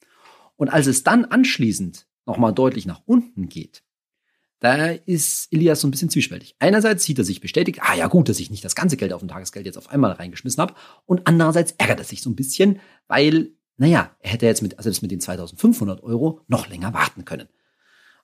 Und 0.56 0.70
als 0.70 0.88
es 0.88 1.04
dann 1.04 1.26
anschließend 1.26 2.08
nochmal 2.26 2.54
deutlich 2.54 2.86
nach 2.86 3.02
unten 3.06 3.48
geht, 3.48 3.84
da 4.60 4.88
ist 4.88 5.48
Elias 5.52 5.82
so 5.82 5.88
ein 5.88 5.92
bisschen 5.92 6.10
zwiespältig. 6.10 6.56
Einerseits 6.60 7.04
sieht 7.04 7.20
er 7.20 7.24
sich 7.24 7.42
bestätigt, 7.42 7.80
ah 7.84 7.96
ja 7.96 8.08
gut, 8.08 8.28
dass 8.28 8.40
ich 8.40 8.50
nicht 8.50 8.66
das 8.66 8.76
ganze 8.76 8.98
Geld 8.98 9.14
auf 9.14 9.22
dem 9.22 9.30
Tagesgeld 9.30 9.66
jetzt 9.66 9.78
auf 9.78 9.90
einmal 9.90 10.12
reingeschmissen 10.12 10.62
habe. 10.62 10.74
Und 11.06 11.28
andererseits 11.28 11.74
ärgert 11.78 12.00
er 12.00 12.06
sich 12.06 12.22
so 12.22 12.30
ein 12.30 12.36
bisschen, 12.36 12.80
weil, 13.08 13.52
naja, 13.78 14.16
er 14.20 14.32
hätte 14.32 14.48
jetzt 14.48 14.64
mit, 14.64 14.78
also 14.78 14.90
das 14.90 15.02
mit 15.02 15.12
den 15.12 15.22
2500 15.22 16.02
Euro 16.04 16.42
noch 16.48 16.68
länger 16.70 16.94
warten 16.94 17.24
können. 17.24 17.48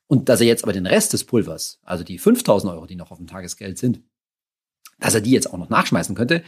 Und 0.08 0.28
dass 0.30 0.42
er 0.42 0.48
jetzt 0.48 0.64
aber 0.64 0.74
den 0.74 0.88
Rest 0.88 1.14
des 1.14 1.24
Pulvers, 1.24 1.80
also 1.84 2.04
die 2.04 2.18
5000 2.18 2.74
Euro, 2.74 2.88
die 2.88 2.96
noch 2.96 3.12
auf 3.12 3.20
dem 3.20 3.28
Tagesgeld 3.28 3.78
sind, 3.78 4.02
dass 5.00 5.14
er 5.14 5.22
die 5.22 5.32
jetzt 5.32 5.52
auch 5.54 5.58
noch 5.58 5.70
nachschmeißen 5.70 6.16
könnte, 6.16 6.44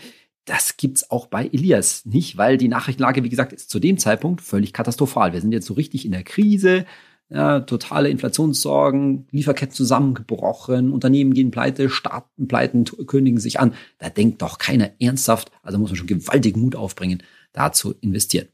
das 0.46 0.78
gibt's 0.78 1.10
auch 1.10 1.28
bei 1.28 1.48
Elias 1.48 2.06
nicht, 2.06 2.38
weil 2.38 2.58
die 2.58 2.68
Nachrichtenlage, 2.68 3.24
wie 3.24 3.30
gesagt, 3.30 3.54
ist 3.54 3.70
zu 3.70 3.80
dem 3.80 3.98
Zeitpunkt 3.98 4.42
völlig 4.42 4.74
katastrophal. 4.74 5.34
Wir 5.34 5.42
sind 5.42 5.52
jetzt 5.52 5.66
so 5.66 5.74
richtig 5.74 6.06
in 6.06 6.12
der 6.12 6.24
Krise, 6.24 6.86
ja, 7.30 7.62
totale 7.62 8.10
Inflationssorgen, 8.10 9.28
Lieferketten 9.32 9.76
zusammengebrochen, 9.76 10.92
Unternehmen 10.92 11.34
gehen 11.34 11.52
pleite, 11.52 11.90
Staaten 11.90 12.48
pleiten, 12.48 12.86
kündigen 13.08 13.40
sich 13.40 13.60
an. 13.60 13.74
Da 13.98 14.10
denkt 14.10 14.42
doch 14.42 14.58
keiner 14.58 14.92
ernsthaft, 15.00 15.52
also 15.64 15.80
muss 15.80 15.90
man 15.90 15.98
schon 15.98 16.08
gewaltigen 16.08 16.62
Mut 16.62 16.76
aufbringen, 16.76 17.24
da 17.52 17.72
zu 17.72 17.96
investieren. 18.02 18.48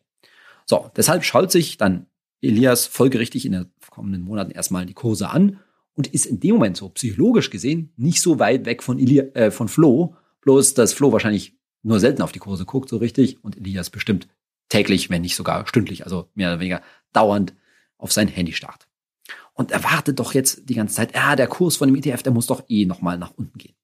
So, 0.66 0.90
deshalb 0.96 1.24
schaut 1.26 1.52
sich 1.52 1.78
dann 1.78 2.06
Elias 2.42 2.88
folgerichtig 2.88 3.46
in 3.46 3.52
den 3.52 3.66
kommenden 3.90 4.22
Monaten 4.22 4.52
erstmal 4.52 4.86
die 4.86 4.94
Kurse 4.94 5.30
an 5.30 5.60
und 5.96 6.08
ist 6.08 6.26
in 6.26 6.40
dem 6.40 6.56
Moment 6.56 6.78
so 6.78 6.90
psychologisch 6.90 7.50
gesehen 7.50 7.92
nicht 7.98 8.22
so 8.22 8.40
weit 8.40 8.66
weg 8.66 8.82
von, 8.82 8.98
Eli 8.98 9.20
äh, 9.20 9.52
von 9.52 9.68
Flo, 9.68 10.16
bloß 10.42 10.74
dass 10.74 10.94
Flo 10.94 11.12
wahrscheinlich 11.12 11.58
nur 11.84 12.00
selten 12.00 12.22
auf 12.22 12.32
die 12.32 12.40
Kurse 12.40 12.66
guckt 12.66 12.90
so 12.90 12.98
richtig 12.98 13.44
und 13.44 13.58
Elias 13.58 13.90
bestimmt 13.90 14.28
täglich, 14.70 15.10
wenn 15.10 15.22
nicht 15.22 15.36
sogar 15.36 15.68
stündlich, 15.68 16.06
also 16.06 16.30
mehr 16.34 16.50
oder 16.50 16.60
weniger 16.60 16.82
dauernd 17.12 17.54
auf 18.02 18.12
sein 18.12 18.28
Handy 18.28 18.54
starrt. 18.54 18.88
Und 19.54 19.72
er 19.72 19.84
wartet 19.84 20.20
doch 20.20 20.34
jetzt 20.34 20.70
die 20.70 20.76
ganze 20.76 20.96
Zeit, 20.96 21.16
ja, 21.16 21.36
der 21.36 21.48
Kurs 21.48 21.78
von 21.78 21.88
dem 21.88 21.96
ETF, 21.96 22.24
der 22.24 22.32
muss 22.32 22.48
doch 22.48 22.64
eh 22.68 22.86
nochmal 22.86 23.18
nach 23.18 23.32
unten 23.36 23.58
gehen. 23.58 23.76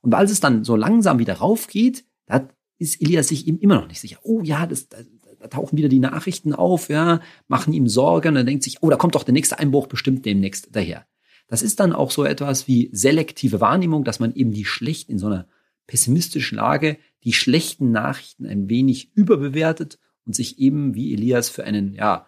Und 0.00 0.12
weil 0.12 0.26
es 0.26 0.40
dann 0.40 0.64
so 0.64 0.76
langsam 0.76 1.18
wieder 1.18 1.34
raufgeht, 1.34 2.04
da 2.26 2.48
ist 2.78 3.00
Elias 3.00 3.28
sich 3.28 3.46
ihm 3.46 3.58
immer 3.58 3.76
noch 3.76 3.88
nicht 3.88 4.00
sicher. 4.00 4.18
Oh 4.22 4.42
ja, 4.42 4.66
das, 4.66 4.88
da, 4.88 4.98
da 5.40 5.48
tauchen 5.48 5.78
wieder 5.78 5.88
die 5.88 6.00
Nachrichten 6.00 6.52
auf, 6.52 6.88
ja, 6.88 7.20
machen 7.48 7.72
ihm 7.72 7.88
Sorgen 7.88 8.28
und 8.28 8.36
er 8.36 8.44
denkt 8.44 8.64
sich, 8.64 8.82
oh, 8.82 8.90
da 8.90 8.96
kommt 8.96 9.14
doch 9.14 9.24
der 9.24 9.32
nächste 9.32 9.58
Einbruch 9.58 9.86
bestimmt 9.86 10.26
demnächst 10.26 10.74
daher. 10.76 11.06
Das 11.46 11.62
ist 11.62 11.80
dann 11.80 11.92
auch 11.92 12.10
so 12.10 12.24
etwas 12.24 12.68
wie 12.68 12.90
selektive 12.92 13.60
Wahrnehmung, 13.60 14.04
dass 14.04 14.20
man 14.20 14.34
eben 14.34 14.52
die 14.52 14.64
schlecht 14.64 15.08
in 15.08 15.18
so 15.18 15.26
einer 15.26 15.46
pessimistischen 15.86 16.56
Lage 16.56 16.98
die 17.22 17.32
schlechten 17.32 17.90
Nachrichten 17.90 18.46
ein 18.46 18.68
wenig 18.68 19.14
überbewertet 19.14 19.98
und 20.26 20.34
sich 20.34 20.58
eben 20.58 20.94
wie 20.94 21.12
Elias 21.12 21.48
für 21.48 21.64
einen, 21.64 21.94
ja, 21.94 22.26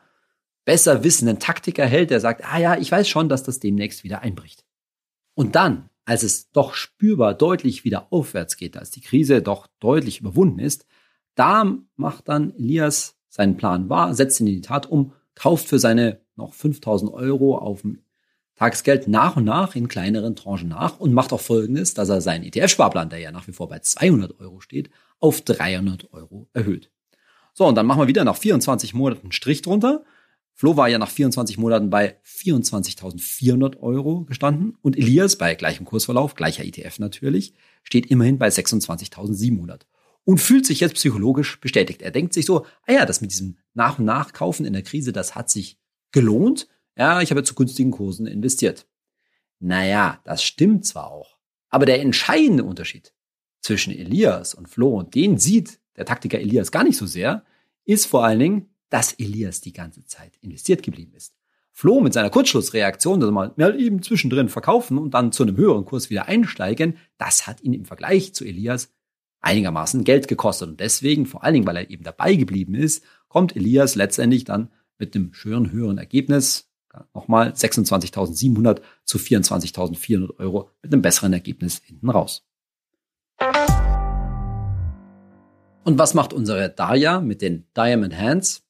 besser 0.66 1.04
wissenden 1.04 1.38
Taktiker 1.38 1.86
hält, 1.86 2.10
der 2.10 2.20
sagt, 2.20 2.44
ah 2.44 2.58
ja, 2.58 2.76
ich 2.76 2.92
weiß 2.92 3.08
schon, 3.08 3.30
dass 3.30 3.42
das 3.42 3.60
demnächst 3.60 4.04
wieder 4.04 4.20
einbricht. 4.20 4.66
Und 5.34 5.54
dann, 5.54 5.88
als 6.04 6.22
es 6.22 6.50
doch 6.50 6.74
spürbar 6.74 7.32
deutlich 7.32 7.84
wieder 7.84 8.08
aufwärts 8.12 8.58
geht, 8.58 8.76
als 8.76 8.90
die 8.90 9.00
Krise 9.00 9.40
doch 9.40 9.68
deutlich 9.80 10.20
überwunden 10.20 10.58
ist, 10.58 10.86
da 11.34 11.78
macht 11.96 12.28
dann 12.28 12.54
Elias 12.56 13.16
seinen 13.28 13.56
Plan 13.56 13.88
wahr, 13.88 14.14
setzt 14.14 14.40
ihn 14.40 14.48
in 14.48 14.54
die 14.54 14.60
Tat 14.60 14.86
um, 14.86 15.12
kauft 15.34 15.68
für 15.68 15.78
seine 15.78 16.20
noch 16.34 16.52
5000 16.52 17.12
Euro 17.12 17.56
auf 17.56 17.82
dem 17.82 18.02
Tagesgeld 18.56 19.06
nach 19.06 19.36
und 19.36 19.44
nach 19.44 19.76
in 19.76 19.86
kleineren 19.86 20.34
Tranchen 20.34 20.70
nach 20.70 20.98
und 20.98 21.12
macht 21.12 21.32
auch 21.32 21.40
Folgendes, 21.40 21.94
dass 21.94 22.08
er 22.08 22.22
seinen 22.22 22.44
ETF-Sparplan, 22.44 23.10
der 23.10 23.18
ja 23.18 23.30
nach 23.30 23.46
wie 23.46 23.52
vor 23.52 23.68
bei 23.68 23.78
200 23.78 24.40
Euro 24.40 24.60
steht, 24.60 24.90
auf 25.20 25.42
300 25.42 26.12
Euro 26.12 26.48
erhöht. 26.54 26.90
So, 27.52 27.66
und 27.66 27.74
dann 27.74 27.86
machen 27.86 28.00
wir 28.00 28.08
wieder 28.08 28.24
nach 28.24 28.36
24 28.36 28.94
Monaten 28.94 29.30
Strich 29.30 29.62
drunter. 29.62 30.04
Flo 30.58 30.78
war 30.78 30.88
ja 30.88 30.96
nach 30.96 31.10
24 31.10 31.58
Monaten 31.58 31.90
bei 31.90 32.16
24.400 32.24 33.78
Euro 33.80 34.24
gestanden 34.24 34.78
und 34.80 34.96
Elias 34.96 35.36
bei 35.36 35.54
gleichem 35.54 35.84
Kursverlauf, 35.84 36.34
gleicher 36.34 36.64
ETF 36.64 36.98
natürlich, 36.98 37.52
steht 37.82 38.06
immerhin 38.06 38.38
bei 38.38 38.48
26.700 38.48 39.82
und 40.24 40.38
fühlt 40.38 40.64
sich 40.64 40.80
jetzt 40.80 40.94
psychologisch 40.94 41.60
bestätigt. 41.60 42.00
Er 42.00 42.10
denkt 42.10 42.32
sich 42.32 42.46
so, 42.46 42.64
ah 42.86 42.92
ja, 42.92 43.04
das 43.04 43.20
mit 43.20 43.32
diesem 43.32 43.58
Nach- 43.74 43.98
und 43.98 44.06
Nachkaufen 44.06 44.64
in 44.64 44.72
der 44.72 44.80
Krise, 44.80 45.12
das 45.12 45.34
hat 45.34 45.50
sich 45.50 45.78
gelohnt. 46.10 46.68
Ja, 46.96 47.20
ich 47.20 47.30
habe 47.30 47.44
zu 47.44 47.54
günstigen 47.54 47.90
Kursen 47.90 48.26
investiert. 48.26 48.86
Naja, 49.60 50.20
das 50.24 50.42
stimmt 50.42 50.86
zwar 50.86 51.10
auch, 51.10 51.36
aber 51.68 51.84
der 51.84 52.00
entscheidende 52.00 52.64
Unterschied 52.64 53.12
zwischen 53.60 53.92
Elias 53.92 54.54
und 54.54 54.70
Flo, 54.70 54.96
und 54.96 55.14
den 55.14 55.36
sieht 55.36 55.80
der 55.96 56.06
Taktiker 56.06 56.40
Elias 56.40 56.72
gar 56.72 56.84
nicht 56.84 56.96
so 56.96 57.04
sehr, 57.04 57.44
ist 57.84 58.06
vor 58.06 58.24
allen 58.24 58.38
Dingen, 58.38 58.70
dass 58.88 59.12
Elias 59.14 59.60
die 59.60 59.72
ganze 59.72 60.04
Zeit 60.04 60.36
investiert 60.40 60.82
geblieben 60.82 61.12
ist. 61.14 61.34
Flo 61.72 62.00
mit 62.00 62.14
seiner 62.14 62.30
Kurzschlussreaktion, 62.30 63.20
dass 63.20 63.30
mal 63.30 63.52
mal 63.56 63.78
eben 63.78 64.02
zwischendrin 64.02 64.48
verkaufen 64.48 64.96
und 64.96 65.12
dann 65.12 65.32
zu 65.32 65.42
einem 65.42 65.56
höheren 65.56 65.84
Kurs 65.84 66.08
wieder 66.08 66.26
einsteigen, 66.26 66.96
das 67.18 67.46
hat 67.46 67.60
ihn 67.62 67.74
im 67.74 67.84
Vergleich 67.84 68.32
zu 68.32 68.44
Elias 68.44 68.94
einigermaßen 69.40 70.02
Geld 70.04 70.26
gekostet. 70.28 70.70
Und 70.70 70.80
deswegen, 70.80 71.26
vor 71.26 71.44
allen 71.44 71.54
Dingen, 71.54 71.66
weil 71.66 71.76
er 71.76 71.90
eben 71.90 72.02
dabei 72.02 72.34
geblieben 72.34 72.74
ist, 72.74 73.04
kommt 73.28 73.54
Elias 73.54 73.94
letztendlich 73.94 74.44
dann 74.44 74.70
mit 74.98 75.14
einem 75.14 75.34
schönen, 75.34 75.70
höheren 75.70 75.98
Ergebnis, 75.98 76.70
nochmal 77.14 77.50
26.700 77.50 78.80
zu 79.04 79.18
24.400 79.18 80.38
Euro 80.38 80.70
mit 80.82 80.92
einem 80.92 81.02
besseren 81.02 81.32
Ergebnis 81.32 81.82
hinten 81.84 82.08
raus. 82.08 82.46
Und 85.84 85.98
was 85.98 86.14
macht 86.14 86.32
unsere 86.32 86.70
Daya 86.70 87.20
mit 87.20 87.42
den 87.42 87.66
Diamond 87.76 88.16
Hands? 88.16 88.65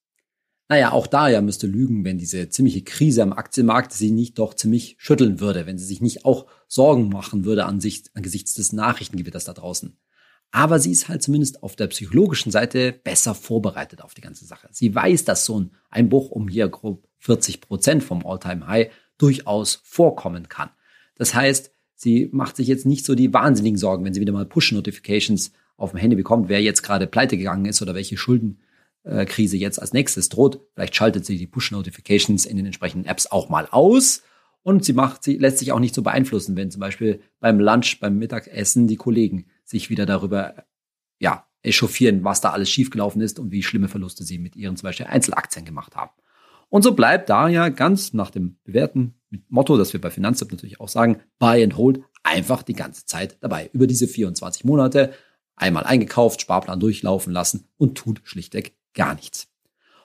Naja, 0.69 0.91
auch 0.91 1.07
Daya 1.07 1.43
müsste 1.43 1.69
lügen, 1.69 2.05
wenn 2.05 2.19
diese 2.19 2.49
ziemliche 2.49 2.83
Krise 2.83 3.23
am 3.23 3.33
Aktienmarkt 3.33 3.93
sie 3.93 4.11
nicht 4.11 4.39
doch 4.39 4.55
ziemlich 4.55 4.97
schütteln 4.99 5.39
würde, 5.39 5.65
wenn 5.67 5.79
sie 5.79 5.85
sich 5.85 6.01
nicht 6.01 6.25
auch 6.25 6.47
Sorgen 6.67 7.09
machen 7.09 7.45
würde 7.45 7.67
angesichts 7.67 8.55
des 8.55 8.73
Nachrichtengewitters 8.73 9.45
da 9.45 9.53
draußen. 9.53 9.97
Aber 10.51 10.79
sie 10.81 10.91
ist 10.91 11.09
halt 11.09 11.23
zumindest 11.23 11.63
auf 11.63 11.77
der 11.77 11.87
psychologischen 11.89 12.51
Seite 12.51 12.93
besser 12.93 13.35
vorbereitet 13.35 14.03
auf 14.03 14.15
die 14.15 14.21
ganze 14.21 14.45
Sache. 14.45 14.69
Sie 14.73 14.93
weiß, 14.93 15.25
dass 15.25 15.45
so 15.45 15.61
ein 15.61 15.71
Einbruch 15.91 16.31
um 16.31 16.49
hier 16.49 16.69
grob 16.69 17.07
40 17.19 17.61
Prozent 17.61 18.03
vom 18.03 18.27
All-Time-High 18.27 18.91
durchaus 19.19 19.81
vorkommen 19.85 20.49
kann. 20.49 20.71
Das 21.17 21.35
heißt, 21.35 21.73
sie 21.95 22.29
macht 22.33 22.57
sich 22.57 22.69
jetzt 22.69 22.87
nicht 22.87 23.05
so 23.05 23.15
die 23.15 23.33
wahnsinnigen 23.33 23.79
Sorgen, 23.79 24.05
wenn 24.05 24.15
sie 24.15 24.21
wieder 24.21 24.33
mal 24.33 24.47
Push-Notifications 24.47 25.53
auf 25.77 25.91
dem 25.91 26.01
Handy 26.01 26.17
bekommt, 26.17 26.49
wer 26.49 26.63
jetzt 26.63 26.83
gerade 26.83 27.07
pleite 27.07 27.37
gegangen 27.37 27.67
ist 27.67 27.83
oder 27.83 27.95
welche 27.95 28.17
Schulden 28.17 28.61
Krise 29.27 29.57
jetzt 29.57 29.81
als 29.81 29.93
nächstes 29.93 30.29
droht. 30.29 30.61
Vielleicht 30.75 30.97
schaltet 30.97 31.25
sie 31.25 31.39
die 31.39 31.47
Push-Notifications 31.47 32.45
in 32.45 32.57
den 32.57 32.67
entsprechenden 32.67 33.09
Apps 33.09 33.31
auch 33.31 33.49
mal 33.49 33.69
aus. 33.71 34.23
Und 34.63 34.85
sie 34.85 34.95
macht, 34.95 35.23
sie 35.23 35.37
lässt 35.37 35.59
sich 35.59 35.71
auch 35.71 35.79
nicht 35.79 35.95
so 35.95 36.03
beeinflussen, 36.03 36.57
wenn 36.57 36.73
zum 36.73 36.81
Beispiel 36.81 37.21
beim 37.39 37.61
Lunch, 37.61 38.01
beim 38.01 38.19
Mittagessen 38.19 38.89
die 38.89 38.97
Kollegen 38.97 39.47
sich 39.65 39.91
wieder 39.91 40.07
darüber, 40.07 40.65
ja, 41.21 41.47
echauffieren, 41.63 42.25
was 42.25 42.41
da 42.41 42.51
alles 42.51 42.71
schiefgelaufen 42.71 43.21
ist 43.21 43.39
und 43.39 43.51
wie 43.51 43.63
schlimme 43.63 43.89
Verluste 43.89 44.25
sie 44.25 44.39
mit 44.39 44.57
ihren 44.57 44.77
zum 44.77 44.89
Beispiel 44.89 45.07
Einzelaktien 45.07 45.65
gemacht 45.65 45.97
haben. 45.97 46.11
Und 46.69 46.83
so 46.83 46.95
bleibt 46.95 47.29
Daria 47.29 47.69
ganz 47.69 48.13
nach 48.13 48.31
dem 48.31 48.59
bewährten 48.65 49.15
Motto, 49.49 49.77
das 49.77 49.93
wir 49.93 50.01
bei 50.01 50.11
Finanztipp 50.11 50.51
natürlich 50.51 50.81
auch 50.81 50.89
sagen, 50.89 51.21
buy 51.39 51.63
and 51.63 51.77
hold, 51.77 52.01
einfach 52.23 52.63
die 52.63 52.75
ganze 52.75 53.07
Zeit 53.07 53.37
dabei. 53.41 53.71
Über 53.73 53.87
diese 53.87 54.09
24 54.09 54.65
Monate 54.65 55.13
einmal 55.55 55.85
eingekauft, 55.85 56.41
Sparplan 56.41 56.81
durchlaufen 56.81 57.33
lassen 57.33 57.69
und 57.79 57.97
tut 57.97 58.21
schlichtweg 58.25 58.76
gar 58.97 59.15
nichts. 59.15 59.47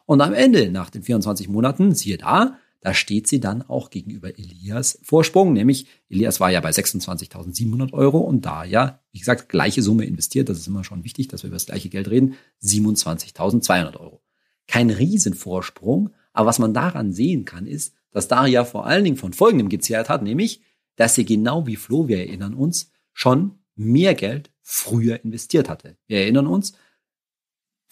Und 0.05 0.21
am 0.21 0.33
Ende, 0.33 0.69
nach 0.69 0.91
den 0.91 1.01
24 1.01 1.49
Monaten, 1.49 1.95
siehe 1.95 2.17
da, 2.17 2.59
da 2.81 2.93
steht 2.93 3.27
sie 3.27 3.39
dann 3.39 3.61
auch 3.61 3.91
gegenüber 3.91 4.37
Elias 4.37 4.99
Vorsprung, 5.03 5.53
nämlich 5.53 5.87
Elias 6.09 6.39
war 6.39 6.49
ja 6.51 6.59
bei 6.61 6.71
26.700 6.71 7.93
Euro 7.93 8.17
und 8.17 8.45
da 8.45 8.63
ja, 8.63 8.99
wie 9.11 9.19
gesagt, 9.19 9.49
gleiche 9.49 9.83
Summe 9.83 10.05
investiert, 10.05 10.49
das 10.49 10.57
ist 10.57 10.67
immer 10.67 10.83
schon 10.83 11.03
wichtig, 11.03 11.27
dass 11.27 11.43
wir 11.43 11.47
über 11.47 11.55
das 11.55 11.67
gleiche 11.67 11.89
Geld 11.89 12.09
reden, 12.09 12.35
27.200 12.63 13.97
Euro. 13.99 14.23
Kein 14.67 14.89
Riesenvorsprung, 14.89 16.09
aber 16.33 16.47
was 16.47 16.59
man 16.59 16.73
daran 16.73 17.13
sehen 17.13 17.45
kann, 17.45 17.67
ist, 17.67 17.93
dass 18.11 18.27
Daria 18.27 18.65
vor 18.65 18.85
allen 18.87 19.03
Dingen 19.03 19.17
von 19.17 19.33
Folgendem 19.33 19.69
gezehrt 19.69 20.09
hat, 20.09 20.23
nämlich, 20.23 20.61
dass 20.95 21.15
sie 21.15 21.25
genau 21.25 21.67
wie 21.67 21.75
Flo, 21.75 22.07
wir 22.07 22.17
erinnern 22.17 22.55
uns, 22.55 22.91
schon 23.13 23.59
mehr 23.75 24.15
Geld 24.15 24.51
früher 24.61 25.23
investiert 25.23 25.69
hatte. 25.69 25.97
Wir 26.07 26.19
erinnern 26.19 26.47
uns, 26.47 26.73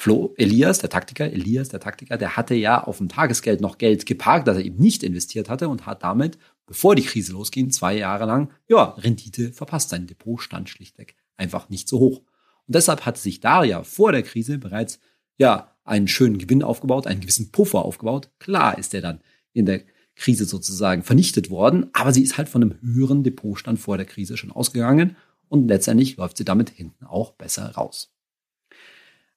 Flo, 0.01 0.33
Elias, 0.37 0.79
der 0.79 0.89
Taktiker, 0.89 1.29
Elias, 1.29 1.67
der 1.67 1.81
Taktiker, 1.81 2.17
der 2.17 2.37
hatte 2.37 2.55
ja 2.55 2.81
auf 2.81 2.99
dem 2.99 3.09
Tagesgeld 3.09 3.59
noch 3.59 3.77
Geld 3.77 4.05
geparkt, 4.05 4.47
das 4.47 4.55
er 4.55 4.63
eben 4.63 4.81
nicht 4.81 5.03
investiert 5.03 5.49
hatte 5.49 5.67
und 5.67 5.85
hat 5.85 6.03
damit, 6.03 6.37
bevor 6.65 6.95
die 6.95 7.03
Krise 7.03 7.33
losging, 7.33 7.69
zwei 7.69 7.97
Jahre 7.97 8.23
lang, 8.23 8.49
ja, 8.69 8.91
Rendite 8.97 9.51
verpasst. 9.51 9.89
Sein 9.89 10.07
Depot 10.07 10.41
stand 10.41 10.69
schlichtweg 10.69 11.17
einfach 11.35 11.67
nicht 11.67 11.89
so 11.89 11.99
hoch. 11.99 12.19
Und 12.19 12.75
deshalb 12.75 13.05
hatte 13.05 13.19
sich 13.19 13.41
Daria 13.41 13.83
vor 13.83 14.13
der 14.13 14.23
Krise 14.23 14.57
bereits, 14.57 15.01
ja, 15.37 15.75
einen 15.83 16.07
schönen 16.07 16.37
Gewinn 16.37 16.63
aufgebaut, 16.63 17.05
einen 17.05 17.19
gewissen 17.19 17.51
Puffer 17.51 17.83
aufgebaut. 17.83 18.29
Klar 18.39 18.77
ist 18.77 18.93
er 18.93 19.01
dann 19.01 19.19
in 19.51 19.65
der 19.65 19.81
Krise 20.15 20.45
sozusagen 20.45 21.03
vernichtet 21.03 21.49
worden, 21.49 21.89
aber 21.91 22.13
sie 22.13 22.23
ist 22.23 22.37
halt 22.37 22.47
von 22.47 22.63
einem 22.63 22.79
höheren 22.81 23.25
Depotstand 23.25 23.81
vor 23.81 23.97
der 23.97 24.05
Krise 24.05 24.37
schon 24.37 24.53
ausgegangen 24.53 25.17
und 25.49 25.67
letztendlich 25.67 26.15
läuft 26.15 26.37
sie 26.37 26.45
damit 26.45 26.69
hinten 26.69 27.03
auch 27.03 27.33
besser 27.33 27.69
raus. 27.71 28.13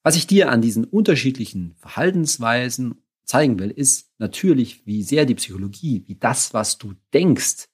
Was 0.02 0.16
ich 0.16 0.26
dir 0.26 0.50
an 0.50 0.62
diesen 0.62 0.84
unterschiedlichen 0.84 1.74
Verhaltensweisen 1.78 3.02
zeigen 3.24 3.58
will, 3.58 3.70
ist 3.70 4.10
natürlich, 4.18 4.84
wie 4.86 5.02
sehr 5.02 5.26
die 5.26 5.36
Psychologie, 5.36 6.04
wie 6.06 6.16
das, 6.16 6.52
was 6.54 6.78
du 6.78 6.94
denkst, 7.14 7.68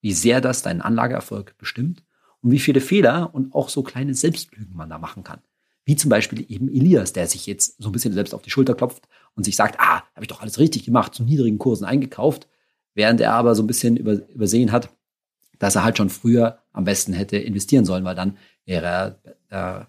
wie 0.00 0.12
sehr 0.12 0.40
das 0.40 0.62
deinen 0.62 0.80
Anlageerfolg 0.80 1.56
bestimmt 1.58 2.02
und 2.40 2.50
wie 2.50 2.58
viele 2.58 2.80
Fehler 2.80 3.34
und 3.34 3.54
auch 3.54 3.68
so 3.68 3.82
kleine 3.82 4.14
Selbstlügen 4.14 4.74
man 4.74 4.90
da 4.90 4.98
machen 4.98 5.24
kann. 5.24 5.40
Wie 5.84 5.96
zum 5.96 6.08
Beispiel 6.08 6.44
eben 6.50 6.68
Elias, 6.68 7.12
der 7.12 7.26
sich 7.26 7.46
jetzt 7.46 7.80
so 7.82 7.90
ein 7.90 7.92
bisschen 7.92 8.14
selbst 8.14 8.34
auf 8.34 8.40
die 8.40 8.50
Schulter 8.50 8.74
klopft 8.74 9.06
und 9.34 9.44
sich 9.44 9.56
sagt, 9.56 9.78
ah, 9.78 10.02
habe 10.14 10.22
ich 10.22 10.28
doch 10.28 10.40
alles 10.40 10.58
richtig 10.58 10.84
gemacht, 10.84 11.14
zu 11.14 11.22
niedrigen 11.22 11.58
Kursen 11.58 11.84
eingekauft, 11.84 12.48
während 12.94 13.20
er 13.20 13.34
aber 13.34 13.54
so 13.54 13.62
ein 13.62 13.66
bisschen 13.66 13.96
über, 13.98 14.26
übersehen 14.30 14.72
hat, 14.72 14.88
dass 15.58 15.76
er 15.76 15.84
halt 15.84 15.98
schon 15.98 16.10
früher 16.10 16.58
am 16.72 16.84
besten 16.84 17.12
hätte 17.12 17.36
investieren 17.36 17.84
sollen, 17.84 18.04
weil 18.04 18.14
dann 18.14 18.38
wäre 18.64 19.20
er 19.48 19.80
äh, 19.80 19.84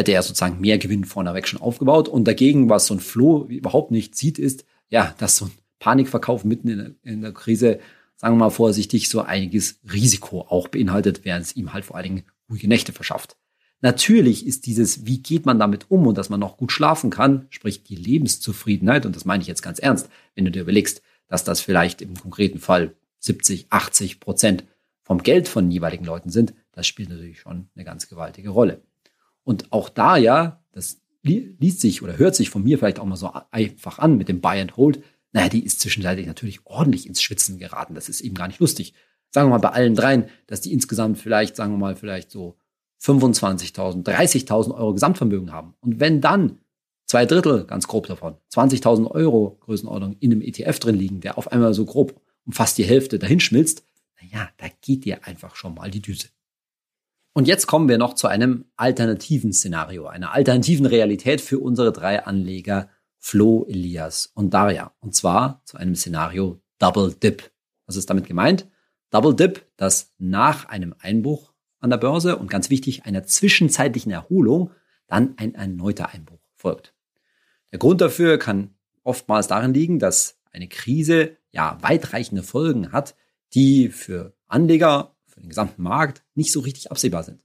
hätte 0.00 0.12
er 0.12 0.22
sozusagen 0.22 0.60
mehr 0.60 0.78
Gewinn 0.78 1.04
vorneweg 1.04 1.46
schon 1.46 1.60
aufgebaut. 1.60 2.08
Und 2.08 2.24
dagegen, 2.24 2.68
was 2.68 2.86
so 2.86 2.94
ein 2.94 3.00
Flo 3.00 3.44
überhaupt 3.44 3.90
nicht 3.90 4.16
sieht, 4.16 4.38
ist, 4.38 4.64
ja, 4.88 5.14
dass 5.18 5.36
so 5.36 5.46
ein 5.46 5.52
Panikverkauf 5.78 6.44
mitten 6.44 6.68
in 6.68 6.78
der, 6.78 6.90
in 7.02 7.20
der 7.22 7.32
Krise, 7.32 7.80
sagen 8.16 8.34
wir 8.34 8.46
mal 8.46 8.50
vorsichtig, 8.50 9.08
so 9.08 9.22
einiges 9.22 9.80
Risiko 9.90 10.42
auch 10.42 10.68
beinhaltet, 10.68 11.24
während 11.24 11.46
es 11.46 11.56
ihm 11.56 11.72
halt 11.72 11.84
vor 11.84 11.96
allen 11.96 12.04
Dingen 12.04 12.22
ruhige 12.50 12.68
Nächte 12.68 12.92
verschafft. 12.92 13.36
Natürlich 13.82 14.46
ist 14.46 14.66
dieses, 14.66 15.06
wie 15.06 15.22
geht 15.22 15.46
man 15.46 15.58
damit 15.58 15.90
um 15.90 16.06
und 16.06 16.18
dass 16.18 16.28
man 16.28 16.40
noch 16.40 16.58
gut 16.58 16.70
schlafen 16.70 17.08
kann, 17.08 17.46
sprich 17.48 17.82
die 17.82 17.96
Lebenszufriedenheit, 17.96 19.06
und 19.06 19.16
das 19.16 19.24
meine 19.24 19.40
ich 19.42 19.48
jetzt 19.48 19.62
ganz 19.62 19.78
ernst, 19.78 20.10
wenn 20.34 20.44
du 20.44 20.50
dir 20.50 20.62
überlegst, 20.62 21.02
dass 21.28 21.44
das 21.44 21.60
vielleicht 21.60 22.02
im 22.02 22.14
konkreten 22.14 22.58
Fall 22.58 22.94
70, 23.20 23.66
80 23.70 24.20
Prozent 24.20 24.64
vom 25.02 25.22
Geld 25.22 25.48
von 25.48 25.70
jeweiligen 25.70 26.04
Leuten 26.04 26.30
sind, 26.30 26.52
das 26.72 26.86
spielt 26.86 27.08
natürlich 27.08 27.40
schon 27.40 27.68
eine 27.74 27.84
ganz 27.84 28.08
gewaltige 28.08 28.50
Rolle. 28.50 28.82
Und 29.44 29.72
auch 29.72 29.88
da 29.88 30.16
ja, 30.16 30.64
das 30.72 31.00
liest 31.22 31.80
sich 31.80 32.02
oder 32.02 32.18
hört 32.18 32.34
sich 32.34 32.50
von 32.50 32.62
mir 32.62 32.78
vielleicht 32.78 32.98
auch 32.98 33.04
mal 33.04 33.16
so 33.16 33.32
einfach 33.50 33.98
an 33.98 34.16
mit 34.16 34.28
dem 34.28 34.40
Buy 34.40 34.60
and 34.60 34.76
Hold. 34.76 35.02
Naja, 35.32 35.48
die 35.48 35.64
ist 35.64 35.80
zwischenzeitlich 35.80 36.26
natürlich 36.26 36.66
ordentlich 36.66 37.06
ins 37.06 37.22
Schwitzen 37.22 37.58
geraten. 37.58 37.94
Das 37.94 38.08
ist 38.08 38.20
eben 38.20 38.34
gar 38.34 38.48
nicht 38.48 38.60
lustig. 38.60 38.94
Sagen 39.30 39.48
wir 39.48 39.50
mal 39.50 39.58
bei 39.58 39.70
allen 39.70 39.94
dreien, 39.94 40.24
dass 40.46 40.60
die 40.60 40.72
insgesamt 40.72 41.18
vielleicht, 41.18 41.56
sagen 41.56 41.72
wir 41.72 41.78
mal, 41.78 41.96
vielleicht 41.96 42.30
so 42.30 42.56
25.000, 43.02 44.04
30.000 44.04 44.74
Euro 44.74 44.92
Gesamtvermögen 44.92 45.52
haben. 45.52 45.74
Und 45.80 46.00
wenn 46.00 46.20
dann 46.20 46.58
zwei 47.06 47.26
Drittel, 47.26 47.64
ganz 47.64 47.86
grob 47.86 48.06
davon, 48.06 48.36
20.000 48.52 49.10
Euro 49.10 49.58
Größenordnung 49.60 50.16
in 50.20 50.32
einem 50.32 50.42
ETF 50.42 50.80
drin 50.80 50.96
liegen, 50.96 51.20
der 51.20 51.38
auf 51.38 51.52
einmal 51.52 51.74
so 51.74 51.84
grob 51.84 52.20
um 52.44 52.52
fast 52.52 52.78
die 52.78 52.84
Hälfte 52.84 53.18
dahin 53.18 53.40
schmilzt, 53.40 53.84
naja, 54.20 54.48
da 54.56 54.66
geht 54.80 55.04
dir 55.04 55.26
einfach 55.26 55.56
schon 55.56 55.74
mal 55.74 55.90
die 55.90 56.02
Düse. 56.02 56.28
Und 57.32 57.46
jetzt 57.46 57.66
kommen 57.66 57.88
wir 57.88 57.98
noch 57.98 58.14
zu 58.14 58.26
einem 58.26 58.66
alternativen 58.76 59.52
Szenario, 59.52 60.06
einer 60.06 60.32
alternativen 60.32 60.86
Realität 60.86 61.40
für 61.40 61.58
unsere 61.58 61.92
drei 61.92 62.24
Anleger 62.24 62.88
Flo, 63.18 63.66
Elias 63.68 64.32
und 64.34 64.52
Daria. 64.52 64.92
Und 65.00 65.14
zwar 65.14 65.62
zu 65.64 65.76
einem 65.76 65.94
Szenario 65.94 66.60
Double 66.78 67.14
Dip. 67.14 67.50
Was 67.86 67.96
ist 67.96 68.10
damit 68.10 68.26
gemeint? 68.26 68.66
Double 69.10 69.34
Dip, 69.34 69.64
dass 69.76 70.14
nach 70.18 70.68
einem 70.68 70.94
Einbruch 70.98 71.52
an 71.78 71.90
der 71.90 71.98
Börse 71.98 72.36
und 72.36 72.50
ganz 72.50 72.70
wichtig 72.70 73.04
einer 73.04 73.24
zwischenzeitlichen 73.24 74.10
Erholung 74.10 74.70
dann 75.06 75.34
ein 75.36 75.54
erneuter 75.54 76.10
Einbruch 76.10 76.40
folgt. 76.54 76.94
Der 77.72 77.78
Grund 77.78 78.00
dafür 78.00 78.38
kann 78.38 78.74
oftmals 79.02 79.48
darin 79.48 79.74
liegen, 79.74 79.98
dass 79.98 80.38
eine 80.52 80.68
Krise 80.68 81.36
ja 81.52 81.78
weitreichende 81.80 82.42
Folgen 82.42 82.92
hat, 82.92 83.14
die 83.54 83.88
für 83.88 84.34
Anleger, 84.46 85.16
für 85.40 85.46
den 85.46 85.50
gesamten 85.50 85.82
Markt 85.82 86.22
nicht 86.34 86.52
so 86.52 86.60
richtig 86.60 86.90
absehbar 86.90 87.22
sind. 87.22 87.42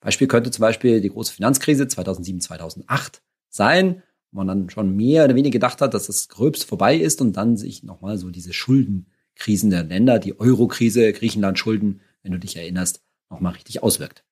Beispiel 0.00 0.26
könnte 0.26 0.50
zum 0.50 0.62
Beispiel 0.62 1.00
die 1.00 1.10
große 1.10 1.32
Finanzkrise 1.32 1.88
2007, 1.88 2.40
2008 2.40 3.22
sein, 3.48 4.02
wo 4.30 4.38
man 4.38 4.46
dann 4.46 4.70
schon 4.70 4.94
mehr 4.94 5.24
oder 5.24 5.34
weniger 5.34 5.52
gedacht 5.52 5.80
hat, 5.80 5.94
dass 5.94 6.06
das 6.06 6.28
Gröbste 6.28 6.66
vorbei 6.66 6.96
ist 6.96 7.20
und 7.20 7.36
dann 7.36 7.56
sich 7.56 7.82
nochmal 7.82 8.18
so 8.18 8.30
diese 8.30 8.52
Schuldenkrisen 8.52 9.70
der 9.70 9.84
Länder, 9.84 10.18
die 10.18 10.38
Euro-Krise, 10.38 11.12
Griechenland-Schulden, 11.12 12.00
wenn 12.22 12.32
du 12.32 12.38
dich 12.38 12.56
erinnerst, 12.56 13.02
nochmal 13.30 13.54
richtig 13.54 13.82
auswirkt. 13.82 14.24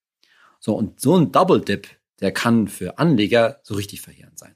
So, 0.61 0.75
und 0.75 1.01
so 1.01 1.17
ein 1.17 1.33
Double 1.33 1.61
Dip, 1.61 1.89
der 2.21 2.33
kann 2.33 2.69
für 2.69 2.99
Anleger 2.99 3.61
so 3.63 3.75
richtig 3.75 4.01
verheerend 4.01 4.39
sein. 4.39 4.55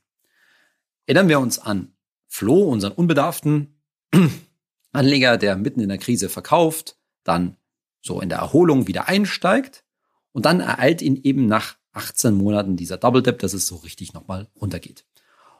Erinnern 1.06 1.28
wir 1.28 1.40
uns 1.40 1.58
an 1.58 1.92
Flo, 2.26 2.68
unseren 2.68 2.92
unbedarften 2.92 3.80
Anleger, 4.92 5.36
der 5.36 5.56
mitten 5.56 5.80
in 5.80 5.88
der 5.88 5.98
Krise 5.98 6.28
verkauft, 6.28 6.96
dann 7.24 7.56
so 8.00 8.20
in 8.20 8.28
der 8.28 8.38
Erholung 8.38 8.86
wieder 8.86 9.08
einsteigt 9.08 9.84
und 10.32 10.46
dann 10.46 10.60
ereilt 10.60 11.02
ihn 11.02 11.16
eben 11.16 11.46
nach 11.46 11.76
18 11.92 12.34
Monaten 12.34 12.76
dieser 12.76 12.96
Double 12.96 13.22
Dip, 13.22 13.38
dass 13.40 13.54
es 13.54 13.66
so 13.66 13.76
richtig 13.76 14.12
nochmal 14.12 14.48
runtergeht. 14.60 15.04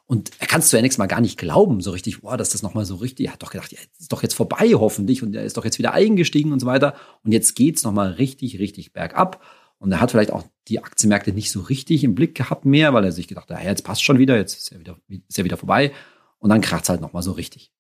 Und 0.07 0.31
er 0.39 0.47
kann 0.47 0.61
es 0.61 0.71
zunächst 0.71 0.99
mal 0.99 1.07
gar 1.07 1.21
nicht 1.21 1.39
glauben, 1.39 1.83
so 1.83 1.91
richtig, 1.91 2.23
boah, 2.23 2.39
dass 2.39 2.49
das 2.51 2.63
nochmal 2.63 2.87
so 2.87 2.97
richtig, 2.97 3.27
er 3.27 3.35
hat 3.35 3.43
doch 3.43 3.51
gedacht, 3.51 3.73
ja, 3.73 3.79
ist 3.99 4.11
doch 4.11 4.23
jetzt 4.23 4.35
vorbei 4.35 4.71
hoffentlich 4.73 5.23
und 5.23 5.35
er 5.35 5.45
ist 5.45 5.59
doch 5.59 5.67
jetzt 5.67 5.79
wieder 5.79 5.93
eingestiegen 5.93 6.51
und 6.51 6.61
so 6.61 6.67
weiter. 6.67 6.95
Und 7.25 7.33
jetzt 7.33 7.55
geht's 7.55 7.83
nochmal 7.83 8.13
richtig, 8.13 8.59
richtig 8.59 8.95
bergab. 8.95 9.45
Und 9.79 9.93
er 9.93 10.01
hat 10.01 10.11
vielleicht 10.11 10.33
auch 10.33 10.45
die 10.67 10.83
Aktienmärkte 10.83 11.33
nicht 11.33 11.51
so 11.51 11.61
richtig 11.61 12.05
im 12.05 12.15
Blick 12.15 12.35
gehabt 12.35 12.65
mehr, 12.65 12.95
weil 12.95 13.05
er 13.05 13.13
sich 13.13 13.29
gedacht 13.29 13.51
hat, 13.51 13.63
ja, 13.63 13.69
jetzt 13.69 13.85
passt 13.85 14.03
schon 14.03 14.19
wieder, 14.19 14.37
jetzt 14.37 14.57
ist 14.57 14.73
er 14.73 14.81
wieder, 14.81 14.97
ist 15.29 15.39
er 15.39 15.45
wieder 15.45 15.59
vorbei. 15.59 15.93
Und 16.39 16.49
dann 16.49 16.63
kracht's 16.63 16.89
halt 16.89 17.03
nochmal 17.03 17.23
so 17.23 17.33
richtig. 17.33 17.71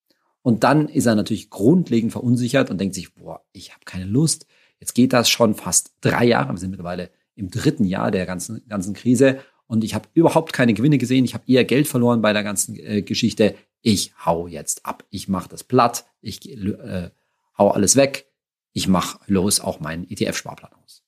Und 0.49 0.64
dann 0.64 0.88
ist 0.88 1.05
er 1.05 1.14
natürlich 1.14 1.50
grundlegend 1.50 2.11
verunsichert 2.11 2.71
und 2.71 2.81
denkt 2.81 2.95
sich, 2.95 3.14
boah, 3.14 3.45
ich 3.52 3.75
habe 3.75 3.85
keine 3.85 4.07
Lust. 4.07 4.47
Jetzt 4.81 4.95
geht 4.95 5.12
das 5.12 5.28
schon 5.28 5.55
fast 5.55 5.93
drei 6.00 6.25
Jahre. 6.25 6.55
Wir 6.55 6.57
sind 6.57 6.71
mittlerweile 6.71 7.11
im 7.35 7.50
dritten 7.50 7.85
Jahr 7.85 8.11
der 8.11 8.25
ganzen, 8.25 8.67
ganzen 8.67 8.95
Krise 8.95 9.40
und 9.67 9.85
ich 9.85 9.95
habe 9.95 10.09
überhaupt 10.14 10.55
keine 10.55 10.73
Gewinne 10.73 10.97
gesehen. 10.97 11.26
Ich 11.26 11.35
habe 11.35 11.45
eher 11.47 11.67
Geld 11.67 11.87
verloren 11.87 12.23
bei 12.23 12.33
der 12.33 12.45
ganzen 12.45 12.76
äh, 12.76 13.02
Geschichte. 13.02 13.57
Ich 13.83 14.14
hau 14.25 14.47
jetzt 14.47 14.87
ab. 14.87 15.05
Ich 15.11 15.28
mache 15.28 15.50
das 15.50 15.64
platt. 15.64 16.07
Ich 16.23 16.50
äh, 16.50 17.11
hau 17.59 17.69
alles 17.73 17.97
weg. 17.97 18.33
Ich 18.73 18.88
mache 18.88 19.21
los 19.26 19.61
auch 19.61 19.81
meinen 19.81 20.09
ETF-Sparplan 20.09 20.73
aus. 20.83 21.02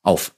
Auf. 0.00 0.34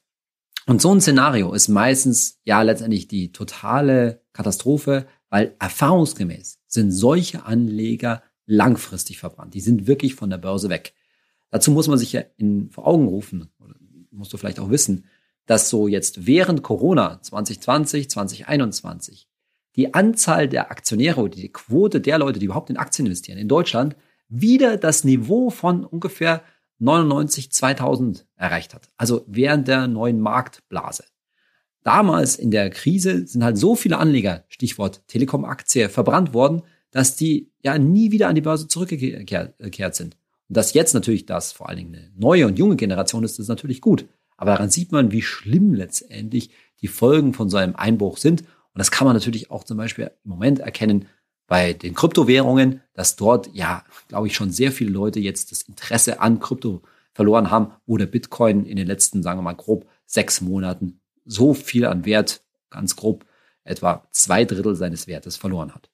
Und 0.67 0.83
so 0.83 0.93
ein 0.93 1.01
Szenario 1.01 1.53
ist 1.53 1.69
meistens 1.69 2.41
ja 2.43 2.63
letztendlich 2.63 3.07
die 3.07 3.31
totale 3.31 4.25
Katastrophe, 4.33 5.07
weil 5.31 5.55
erfahrungsgemäß 5.61 6.58
sind 6.69 6.93
solche 6.93 7.45
Anleger 7.45 8.23
langfristig 8.47 9.19
verbrannt. 9.19 9.55
Die 9.55 9.61
sind 9.61 9.87
wirklich 9.87 10.15
von 10.15 10.31
der 10.31 10.39
Börse 10.39 10.69
weg. 10.69 10.95
Dazu 11.51 11.71
muss 11.71 11.89
man 11.89 11.99
sich 11.99 12.13
ja 12.13 12.23
in, 12.37 12.71
vor 12.71 12.87
Augen 12.87 13.09
rufen, 13.09 13.49
oder 13.59 13.75
musst 14.11 14.33
du 14.33 14.37
vielleicht 14.37 14.61
auch 14.61 14.71
wissen, 14.71 15.05
dass 15.47 15.71
so 15.71 15.89
jetzt 15.89 16.27
während 16.27 16.63
Corona 16.63 17.21
2020, 17.23 18.11
2021 18.11 19.29
die 19.77 19.95
Anzahl 19.95 20.49
der 20.49 20.71
Aktionäre 20.71 21.21
oder 21.21 21.37
die 21.37 21.53
Quote 21.53 22.01
der 22.01 22.19
Leute, 22.19 22.39
die 22.39 22.47
überhaupt 22.47 22.71
in 22.71 22.77
Aktien 22.77 23.07
investieren 23.07 23.39
in 23.39 23.49
Deutschland, 23.49 23.97
wieder 24.29 24.77
das 24.77 25.05
Niveau 25.05 25.51
von 25.51 25.85
ungefähr 25.85 26.43
99, 26.81 27.51
2000 27.51 28.27
erreicht 28.37 28.75
hat. 28.75 28.91
Also 28.97 29.25
während 29.27 29.69
der 29.69 29.89
neuen 29.89 30.21
Marktblase. 30.21 31.05
Damals 31.89 32.37
in 32.37 32.51
der 32.51 32.69
Krise 32.69 33.27
sind 33.27 33.43
halt 33.43 33.57
so 33.57 33.75
viele 33.75 33.97
Anleger, 33.97 34.45
Stichwort 34.49 35.01
Telekom-Aktie, 35.09 35.89
verbrannt 35.89 36.35
worden, 36.35 36.61
dass 36.91 37.17
die 37.17 37.51
ja 37.63 37.79
nie 37.79 38.11
wieder 38.11 38.29
an 38.29 38.35
die 38.35 38.43
Börse 38.43 38.69
zurückgekehrt 38.69 39.95
sind. 39.95 40.19
Und 40.49 40.57
dass 40.59 40.75
jetzt 40.75 40.93
natürlich 40.93 41.25
das 41.25 41.53
vor 41.53 41.67
allen 41.67 41.79
Dingen 41.79 41.95
eine 41.95 42.11
neue 42.15 42.47
und 42.47 42.59
junge 42.59 42.77
Generation 42.77 43.25
ist, 43.25 43.39
ist 43.39 43.49
natürlich 43.49 43.81
gut. 43.81 44.05
Aber 44.37 44.51
daran 44.51 44.69
sieht 44.69 44.93
man, 44.93 45.13
wie 45.13 45.23
schlimm 45.23 45.73
letztendlich 45.73 46.51
die 46.83 46.89
Folgen 46.89 47.33
von 47.33 47.49
so 47.49 47.57
einem 47.57 47.75
Einbruch 47.75 48.19
sind. 48.19 48.43
Und 48.43 48.49
das 48.75 48.91
kann 48.91 49.07
man 49.07 49.17
natürlich 49.17 49.51
auch 49.51 49.65
zum 49.65 49.79
Beispiel 49.79 50.11
im 50.25 50.31
Moment 50.31 50.59
erkennen 50.59 51.07
bei 51.47 51.73
den 51.73 51.95
Kryptowährungen, 51.95 52.83
dass 52.93 53.17
dort 53.17 53.49
ja, 53.55 53.83
glaube 54.09 54.27
ich, 54.27 54.35
schon 54.35 54.51
sehr 54.51 54.73
viele 54.73 54.91
Leute 54.91 55.21
jetzt 55.21 55.53
das 55.53 55.63
Interesse 55.63 56.21
an 56.21 56.39
Krypto 56.39 56.83
verloren 57.15 57.51
haben, 57.51 57.73
wo 57.87 57.97
der 57.97 58.05
Bitcoin 58.05 58.67
in 58.67 58.77
den 58.77 58.87
letzten, 58.87 59.23
sagen 59.23 59.39
wir 59.39 59.43
mal, 59.45 59.55
grob 59.55 59.87
sechs 60.05 60.43
Monaten 60.43 61.01
so 61.29 61.55
viel 61.55 61.85
an 61.85 62.05
Wert, 62.05 62.43
ganz 62.71 62.97
grob, 62.97 63.25
etwa 63.65 64.09
zwei 64.11 64.45
Drittel 64.45 64.75
seines 64.75 65.07
Wertes 65.07 65.37
verloren 65.37 65.75
hat. 65.75 65.91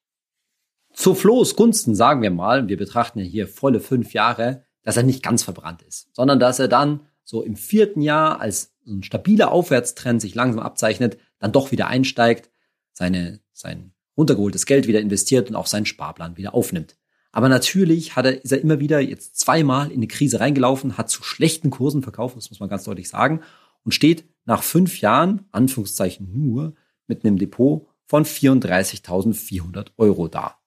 Zu 0.93 1.15
Flohs 1.15 1.57
Gunsten 1.57 1.95
sagen 1.95 2.23
wir 2.23 2.31
mal, 2.31 2.69
wir 2.69 2.77
betrachten 2.77 3.19
ja 3.19 3.25
hier 3.25 3.49
volle 3.49 3.81
fünf 3.81 4.13
Jahre, 4.13 4.65
dass 4.83 4.97
er 4.97 5.03
nicht 5.03 5.23
ganz 5.23 5.43
verbrannt 5.43 5.83
ist, 5.83 6.09
sondern 6.15 6.39
dass 6.39 6.61
er 6.61 6.69
dann 6.69 7.01
so 7.25 7.43
im 7.43 7.57
vierten 7.57 8.01
Jahr 8.01 8.41
als 8.41 8.75
ein 8.87 9.03
stabiler 9.03 9.51
Aufwärtstrend 9.51 10.21
sich 10.21 10.35
langsam 10.35 10.61
abzeichnet, 10.61 11.19
dann 11.41 11.53
doch 11.53 11.73
wieder 11.73 11.89
einsteigt, 11.89 12.51
seine, 12.93 13.41
sein 13.53 13.93
runtergeholtes 14.17 14.67
Geld 14.67 14.87
wieder 14.87 15.01
investiert 15.01 15.49
und 15.49 15.57
auch 15.57 15.67
seinen 15.67 15.87
Sparplan 15.87 16.37
wieder 16.37 16.55
aufnimmt. 16.55 16.97
Aber 17.33 17.49
natürlich 17.49 18.15
hat 18.15 18.27
er, 18.27 18.45
ist 18.45 18.53
er 18.53 18.61
immer 18.61 18.79
wieder 18.79 19.01
jetzt 19.01 19.41
zweimal 19.41 19.91
in 19.91 19.97
eine 19.97 20.07
Krise 20.07 20.39
reingelaufen, 20.39 20.97
hat 20.97 21.11
zu 21.11 21.25
schlechten 21.25 21.71
Kursen 21.71 22.03
verkauft, 22.03 22.37
das 22.37 22.51
muss 22.51 22.61
man 22.61 22.69
ganz 22.69 22.85
deutlich 22.85 23.09
sagen, 23.09 23.41
und 23.83 23.93
steht 23.93 24.25
nach 24.45 24.63
fünf 24.63 25.01
Jahren, 25.01 25.47
Anführungszeichen 25.53 26.33
nur, 26.33 26.75
mit 27.07 27.25
einem 27.25 27.39
Depot 27.39 27.89
von 28.07 28.25
34.400 28.25 29.89
Euro 29.97 30.29
da. 30.29 30.59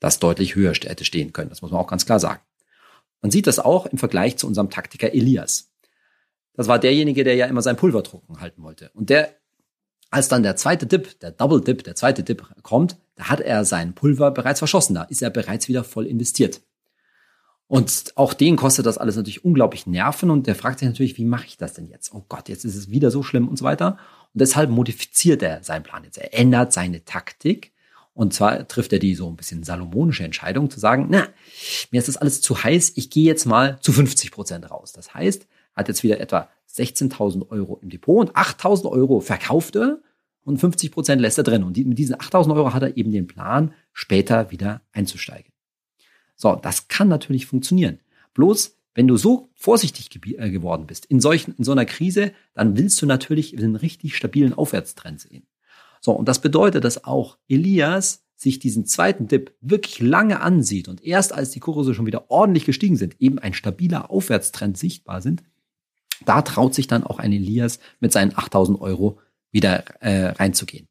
Das 0.00 0.18
deutlich 0.18 0.54
höher 0.54 0.72
hätte 0.72 1.04
stehen 1.04 1.32
können, 1.32 1.50
das 1.50 1.62
muss 1.62 1.70
man 1.70 1.80
auch 1.80 1.88
ganz 1.88 2.06
klar 2.06 2.20
sagen. 2.20 2.40
Man 3.20 3.30
sieht 3.30 3.46
das 3.46 3.58
auch 3.58 3.86
im 3.86 3.98
Vergleich 3.98 4.36
zu 4.36 4.46
unserem 4.46 4.70
Taktiker 4.70 5.12
Elias. 5.12 5.72
Das 6.54 6.68
war 6.68 6.78
derjenige, 6.78 7.24
der 7.24 7.34
ja 7.34 7.46
immer 7.46 7.62
sein 7.62 7.76
Pulver 7.76 8.02
trocken 8.02 8.40
halten 8.40 8.62
wollte. 8.62 8.90
Und 8.94 9.10
der, 9.10 9.34
als 10.10 10.28
dann 10.28 10.42
der 10.42 10.56
zweite 10.56 10.86
Dip, 10.86 11.18
der 11.20 11.32
Double 11.32 11.60
Dip, 11.60 11.84
der 11.84 11.94
zweite 11.94 12.22
Dip 12.22 12.44
kommt, 12.62 12.96
da 13.16 13.24
hat 13.28 13.40
er 13.40 13.64
sein 13.64 13.94
Pulver 13.94 14.30
bereits 14.30 14.60
verschossen. 14.60 14.94
Da 14.94 15.02
ist 15.04 15.22
er 15.22 15.30
bereits 15.30 15.68
wieder 15.68 15.84
voll 15.84 16.06
investiert. 16.06 16.60
Und 17.68 18.12
auch 18.16 18.32
den 18.32 18.56
kostet 18.56 18.86
das 18.86 18.96
alles 18.96 19.16
natürlich 19.16 19.44
unglaublich 19.44 19.86
Nerven 19.86 20.30
und 20.30 20.46
der 20.46 20.54
fragt 20.54 20.78
sich 20.78 20.88
natürlich, 20.88 21.18
wie 21.18 21.26
mache 21.26 21.46
ich 21.46 21.58
das 21.58 21.74
denn 21.74 21.86
jetzt? 21.86 22.14
Oh 22.14 22.24
Gott, 22.28 22.48
jetzt 22.48 22.64
ist 22.64 22.76
es 22.76 22.90
wieder 22.90 23.10
so 23.10 23.22
schlimm 23.22 23.46
und 23.46 23.58
so 23.58 23.64
weiter. 23.64 23.98
Und 24.32 24.40
deshalb 24.40 24.70
modifiziert 24.70 25.42
er 25.42 25.62
seinen 25.62 25.82
Plan 25.82 26.02
jetzt. 26.02 26.16
Er 26.16 26.32
ändert 26.32 26.72
seine 26.72 27.04
Taktik 27.04 27.72
und 28.14 28.32
zwar 28.32 28.66
trifft 28.66 28.94
er 28.94 28.98
die 28.98 29.14
so 29.14 29.28
ein 29.28 29.36
bisschen 29.36 29.64
salomonische 29.64 30.24
Entscheidung 30.24 30.70
zu 30.70 30.80
sagen, 30.80 31.06
na, 31.10 31.28
mir 31.90 31.98
ist 31.98 32.08
das 32.08 32.16
alles 32.16 32.40
zu 32.40 32.64
heiß, 32.64 32.94
ich 32.96 33.10
gehe 33.10 33.24
jetzt 33.24 33.44
mal 33.44 33.78
zu 33.80 33.92
50 33.92 34.32
Prozent 34.32 34.70
raus. 34.70 34.92
Das 34.92 35.12
heißt, 35.12 35.46
hat 35.74 35.88
jetzt 35.88 36.02
wieder 36.02 36.20
etwa 36.20 36.48
16.000 36.74 37.50
Euro 37.50 37.78
im 37.82 37.90
Depot 37.90 38.18
und 38.18 38.34
8.000 38.34 38.90
Euro 38.90 39.20
verkauft 39.20 39.76
er 39.76 40.00
und 40.42 40.58
50 40.58 40.90
Prozent 40.90 41.20
lässt 41.20 41.36
er 41.36 41.44
drin. 41.44 41.62
Und 41.62 41.76
mit 41.76 41.98
diesen 41.98 42.16
8.000 42.16 42.56
Euro 42.56 42.72
hat 42.72 42.82
er 42.82 42.96
eben 42.96 43.12
den 43.12 43.26
Plan, 43.26 43.74
später 43.92 44.50
wieder 44.50 44.80
einzusteigen. 44.92 45.52
So, 46.38 46.54
das 46.54 46.88
kann 46.88 47.08
natürlich 47.08 47.46
funktionieren. 47.46 47.98
Bloß, 48.32 48.76
wenn 48.94 49.08
du 49.08 49.16
so 49.16 49.50
vorsichtig 49.54 50.08
äh, 50.38 50.50
geworden 50.50 50.86
bist 50.86 51.04
in 51.06 51.20
solchen, 51.20 51.54
in 51.58 51.64
so 51.64 51.72
einer 51.72 51.84
Krise, 51.84 52.32
dann 52.54 52.78
willst 52.78 53.02
du 53.02 53.06
natürlich 53.06 53.58
einen 53.58 53.76
richtig 53.76 54.16
stabilen 54.16 54.54
Aufwärtstrend 54.54 55.20
sehen. 55.20 55.46
So, 56.00 56.12
und 56.12 56.28
das 56.28 56.40
bedeutet, 56.40 56.84
dass 56.84 57.04
auch 57.04 57.36
Elias 57.48 58.22
sich 58.36 58.60
diesen 58.60 58.86
zweiten 58.86 59.26
Dip 59.26 59.52
wirklich 59.60 59.98
lange 59.98 60.40
ansieht 60.40 60.86
und 60.86 61.04
erst 61.04 61.32
als 61.32 61.50
die 61.50 61.60
Kurse 61.60 61.92
schon 61.92 62.06
wieder 62.06 62.30
ordentlich 62.30 62.64
gestiegen 62.64 62.96
sind, 62.96 63.20
eben 63.20 63.40
ein 63.40 63.52
stabiler 63.52 64.12
Aufwärtstrend 64.12 64.78
sichtbar 64.78 65.20
sind, 65.20 65.42
da 66.24 66.42
traut 66.42 66.72
sich 66.72 66.86
dann 66.86 67.02
auch 67.02 67.18
ein 67.18 67.32
Elias 67.32 67.80
mit 67.98 68.12
seinen 68.12 68.36
8000 68.36 68.80
Euro 68.80 69.18
wieder 69.50 69.84
äh, 70.00 70.28
reinzugehen. 70.28 70.86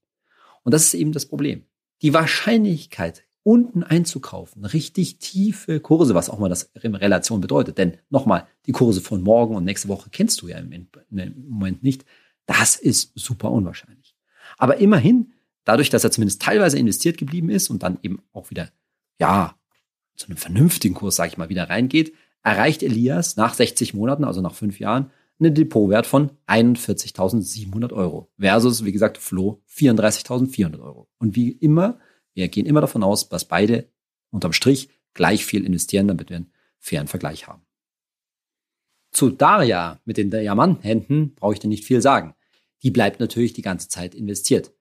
Und 0.63 0.73
das 0.73 0.83
ist 0.83 0.93
eben 0.93 1.13
das 1.13 1.25
Problem. 1.25 1.63
Die 2.01 2.13
Wahrscheinlichkeit, 2.13 3.23
unten 3.47 3.81
einzukaufen. 3.81 4.65
Richtig 4.65 5.19
tiefe 5.19 5.79
Kurse, 5.79 6.13
was 6.13 6.29
auch 6.29 6.38
mal 6.38 6.49
das 6.49 6.69
in 6.81 6.95
Relation 6.95 7.39
bedeutet. 7.39 7.77
Denn 7.77 7.95
nochmal, 8.10 8.45
die 8.65 8.73
Kurse 8.73 8.99
von 8.99 9.23
morgen 9.23 9.55
und 9.55 9.63
nächste 9.63 9.88
Woche 9.88 10.10
kennst 10.10 10.41
du 10.41 10.49
ja 10.49 10.57
im, 10.57 10.89
Moment 11.10 11.81
nicht. 11.81 12.03
Das 12.45 12.75
ist 12.75 13.13
super 13.15 13.49
unwahrscheinlich. 13.49 14.17
Aber 14.57 14.79
immerhin, 14.79 15.31
dadurch, 15.63 15.89
dass 15.89 16.03
er 16.03 16.12
zumindest 16.12 16.41
teilweise 16.41 16.77
investiert 16.77 17.17
geblieben 17.17 17.49
ist 17.49 17.69
und 17.69 17.83
dann 17.83 17.99
eben 18.01 18.21
auch 18.33 18.49
wieder, 18.49 18.67
ja, 19.17 19.55
zu 20.17 20.27
einem 20.27 20.36
vernünftigen 20.36 20.95
Kurs, 20.95 21.15
sage 21.15 21.29
ich 21.29 21.38
mal, 21.38 21.47
wieder 21.47 21.69
reingeht, 21.69 22.13
erreicht 22.43 22.83
Elias 22.83 23.38
nach 23.38 23.53
60 23.53 23.93
Monaten, 23.93 24.25
also 24.25 24.41
nach 24.41 24.55
fünf 24.55 24.77
Jahren, 24.77 25.10
einen 25.39 25.53
Depotwert 25.53 26.05
von 26.05 26.31
41.700 26.47 27.93
Euro 27.93 28.29
versus, 28.38 28.83
wie 28.83 28.91
gesagt, 28.91 29.17
Flo 29.17 29.62
34.400 29.73 30.81
Euro. 30.81 31.07
Und 31.17 31.38
wie 31.38 31.51
immer, 31.51 31.97
wir 32.38 32.47
gehen 32.50 32.67
immer 32.67 32.82
davon 32.82 33.04
aus, 33.04 33.30
dass 33.30 33.45
beide 33.45 33.89
unterm 34.30 34.54
Strich 34.54 34.89
gleich 35.15 35.43
viel 35.43 35.65
investieren, 35.65 36.08
damit 36.08 36.30
wir 36.30 36.38
einen 36.38 36.52
fairen 36.78 37.08
Vergleich 37.08 37.47
haben. 37.47 37.63
Zu 39.12 39.32
Daria 39.32 40.00
mit 40.06 40.17
den 40.17 40.30
Diamantenhänden 40.30 41.34
brauche 41.34 41.54
ich 41.54 41.60
dir 41.60 41.67
nicht 41.67 41.84
viel 41.84 42.00
sagen. 42.00 42.36
Die 42.84 42.91
bleibt 42.91 43.19
natürlich 43.19 43.54
die 43.54 43.63
ganze 43.63 43.89
Zeit 43.89 44.13
investiert. 44.13 44.71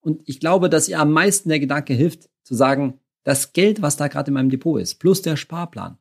Und 0.00 0.28
ich 0.28 0.40
glaube, 0.40 0.68
dass 0.68 0.88
ihr 0.88 0.98
am 0.98 1.12
meisten 1.12 1.48
der 1.48 1.60
Gedanke 1.60 1.94
hilft, 1.94 2.28
zu 2.42 2.56
sagen, 2.56 2.98
das 3.22 3.52
Geld, 3.52 3.80
was 3.80 3.96
da 3.96 4.08
gerade 4.08 4.28
in 4.28 4.34
meinem 4.34 4.50
Depot 4.50 4.80
ist, 4.80 4.96
plus 4.96 5.22
der 5.22 5.36
Sparplan, 5.36 5.98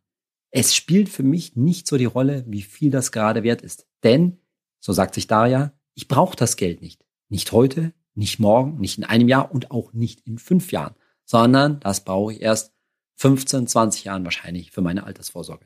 es 0.50 0.76
spielt 0.76 1.10
für 1.10 1.24
mich 1.24 1.56
nicht 1.56 1.88
so 1.88 1.98
die 1.98 2.06
Rolle, 2.06 2.44
wie 2.48 2.64
viel 2.64 2.90
das 2.90 3.12
gerade 3.12 3.44
wert 3.44 3.62
ist. 3.62 3.88
Denn, 4.04 4.40
so 4.80 4.94
sagt 4.94 5.14
sich 5.14 5.28
Daria, 5.28 5.74
ich 5.94 6.08
brauche 6.08 6.36
das 6.36 6.58
Geld 6.58 6.82
nicht. 6.82 7.06
Nicht 7.30 7.52
heute, 7.52 7.94
nicht 8.16 8.40
morgen, 8.40 8.80
nicht 8.80 8.98
in 8.98 9.04
einem 9.04 9.28
Jahr 9.28 9.52
und 9.52 9.70
auch 9.70 9.94
nicht 9.94 10.22
in 10.26 10.40
fünf 10.40 10.72
Jahren, 10.72 10.96
sondern 11.26 11.80
das 11.80 12.04
brauche 12.04 12.34
ich 12.34 12.42
erst 12.42 12.74
15, 13.16 13.68
20 13.68 14.04
Jahren 14.06 14.24
wahrscheinlich 14.24 14.72
für 14.72 14.82
meine 14.82 15.06
Altersvorsorge. 15.06 15.66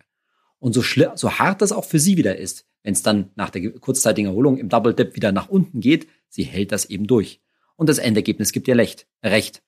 Und 0.59 0.73
so, 0.73 0.81
so 1.15 1.31
hart 1.31 1.61
das 1.61 1.71
auch 1.71 1.85
für 1.85 1.99
sie 1.99 2.17
wieder 2.17 2.37
ist, 2.37 2.65
wenn 2.83 2.93
es 2.93 3.03
dann 3.03 3.31
nach 3.35 3.49
der 3.49 3.71
kurzzeitigen 3.79 4.27
Erholung 4.27 4.57
im 4.57 4.69
Double 4.69 4.93
Dip 4.93 5.15
wieder 5.15 5.31
nach 5.31 5.49
unten 5.49 5.81
geht, 5.81 6.07
sie 6.29 6.43
hält 6.43 6.71
das 6.71 6.85
eben 6.85 7.07
durch. 7.07 7.41
Und 7.75 7.89
das 7.89 7.99
Endergebnis 7.99 8.51
gibt 8.51 8.67
ihr 8.67 8.77
recht. 8.77 9.07
recht. 9.23 9.61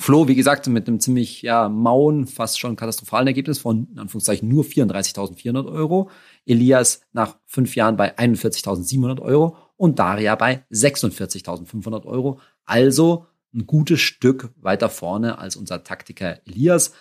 Flo, 0.00 0.28
wie 0.28 0.36
gesagt, 0.36 0.68
mit 0.68 0.86
einem 0.86 1.00
ziemlich 1.00 1.42
ja, 1.42 1.68
mauen, 1.68 2.26
fast 2.26 2.60
schon 2.60 2.76
katastrophalen 2.76 3.26
Ergebnis 3.26 3.58
von, 3.58 3.88
in 3.90 3.98
Anführungszeichen, 3.98 4.48
nur 4.48 4.64
34.400 4.64 5.66
Euro. 5.70 6.08
Elias 6.46 7.00
nach 7.12 7.36
fünf 7.46 7.74
Jahren 7.74 7.96
bei 7.96 8.16
41.700 8.16 9.20
Euro 9.20 9.56
und 9.76 9.98
Daria 9.98 10.36
bei 10.36 10.64
46.500 10.70 12.06
Euro. 12.06 12.40
Also 12.64 13.26
ein 13.54 13.66
gutes 13.66 14.00
Stück 14.00 14.50
weiter 14.56 14.88
vorne 14.88 15.38
als 15.38 15.56
unser 15.56 15.84
Taktiker 15.84 16.40
Elias. 16.46 16.92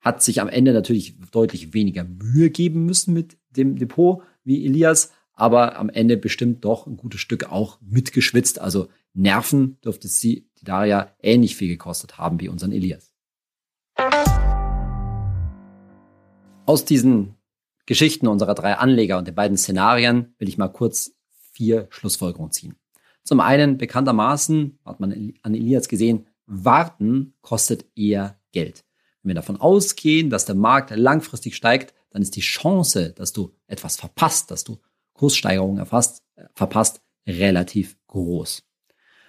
Hat 0.00 0.22
sich 0.22 0.40
am 0.40 0.48
Ende 0.48 0.72
natürlich 0.72 1.18
deutlich 1.30 1.72
weniger 1.72 2.04
Mühe 2.04 2.50
geben 2.50 2.84
müssen 2.84 3.14
mit 3.14 3.38
dem 3.50 3.76
Depot 3.76 4.22
wie 4.44 4.66
Elias, 4.66 5.12
aber 5.32 5.76
am 5.78 5.88
Ende 5.88 6.16
bestimmt 6.16 6.64
doch 6.64 6.86
ein 6.86 6.96
gutes 6.96 7.20
Stück 7.20 7.50
auch 7.50 7.80
mitgeschwitzt. 7.80 8.60
Also 8.60 8.88
Nerven 9.14 9.78
dürfte 9.84 10.08
sie, 10.08 10.50
die 10.60 10.64
Daria, 10.64 11.14
ähnlich 11.22 11.56
viel 11.56 11.68
gekostet 11.68 12.18
haben 12.18 12.40
wie 12.40 12.48
unseren 12.48 12.72
Elias. 12.72 13.12
Aus 16.66 16.84
diesen 16.84 17.36
Geschichten 17.86 18.26
unserer 18.26 18.54
drei 18.54 18.74
Anleger 18.74 19.18
und 19.18 19.28
den 19.28 19.34
beiden 19.34 19.56
Szenarien 19.56 20.34
will 20.38 20.48
ich 20.48 20.58
mal 20.58 20.68
kurz 20.68 21.12
vier 21.52 21.86
Schlussfolgerungen 21.90 22.52
ziehen. 22.52 22.76
Zum 23.24 23.40
einen, 23.40 23.78
bekanntermaßen, 23.78 24.78
hat 24.84 25.00
man 25.00 25.32
an 25.42 25.54
Elias 25.54 25.88
gesehen, 25.88 26.26
warten 26.46 27.34
kostet 27.40 27.86
eher 27.96 28.38
Geld. 28.52 28.84
Wenn 29.22 29.30
wir 29.30 29.34
davon 29.34 29.56
ausgehen, 29.56 30.28
dass 30.28 30.44
der 30.44 30.54
Markt 30.54 30.94
langfristig 30.94 31.56
steigt, 31.56 31.94
dann 32.10 32.20
ist 32.20 32.36
die 32.36 32.42
Chance, 32.42 33.14
dass 33.16 33.32
du 33.32 33.52
etwas 33.66 33.96
verpasst, 33.96 34.50
dass 34.50 34.62
du 34.62 34.78
Kurssteigerungen 35.14 35.78
erfasst, 35.78 36.22
verpasst, 36.54 37.00
relativ 37.26 37.96
groß. 38.08 38.62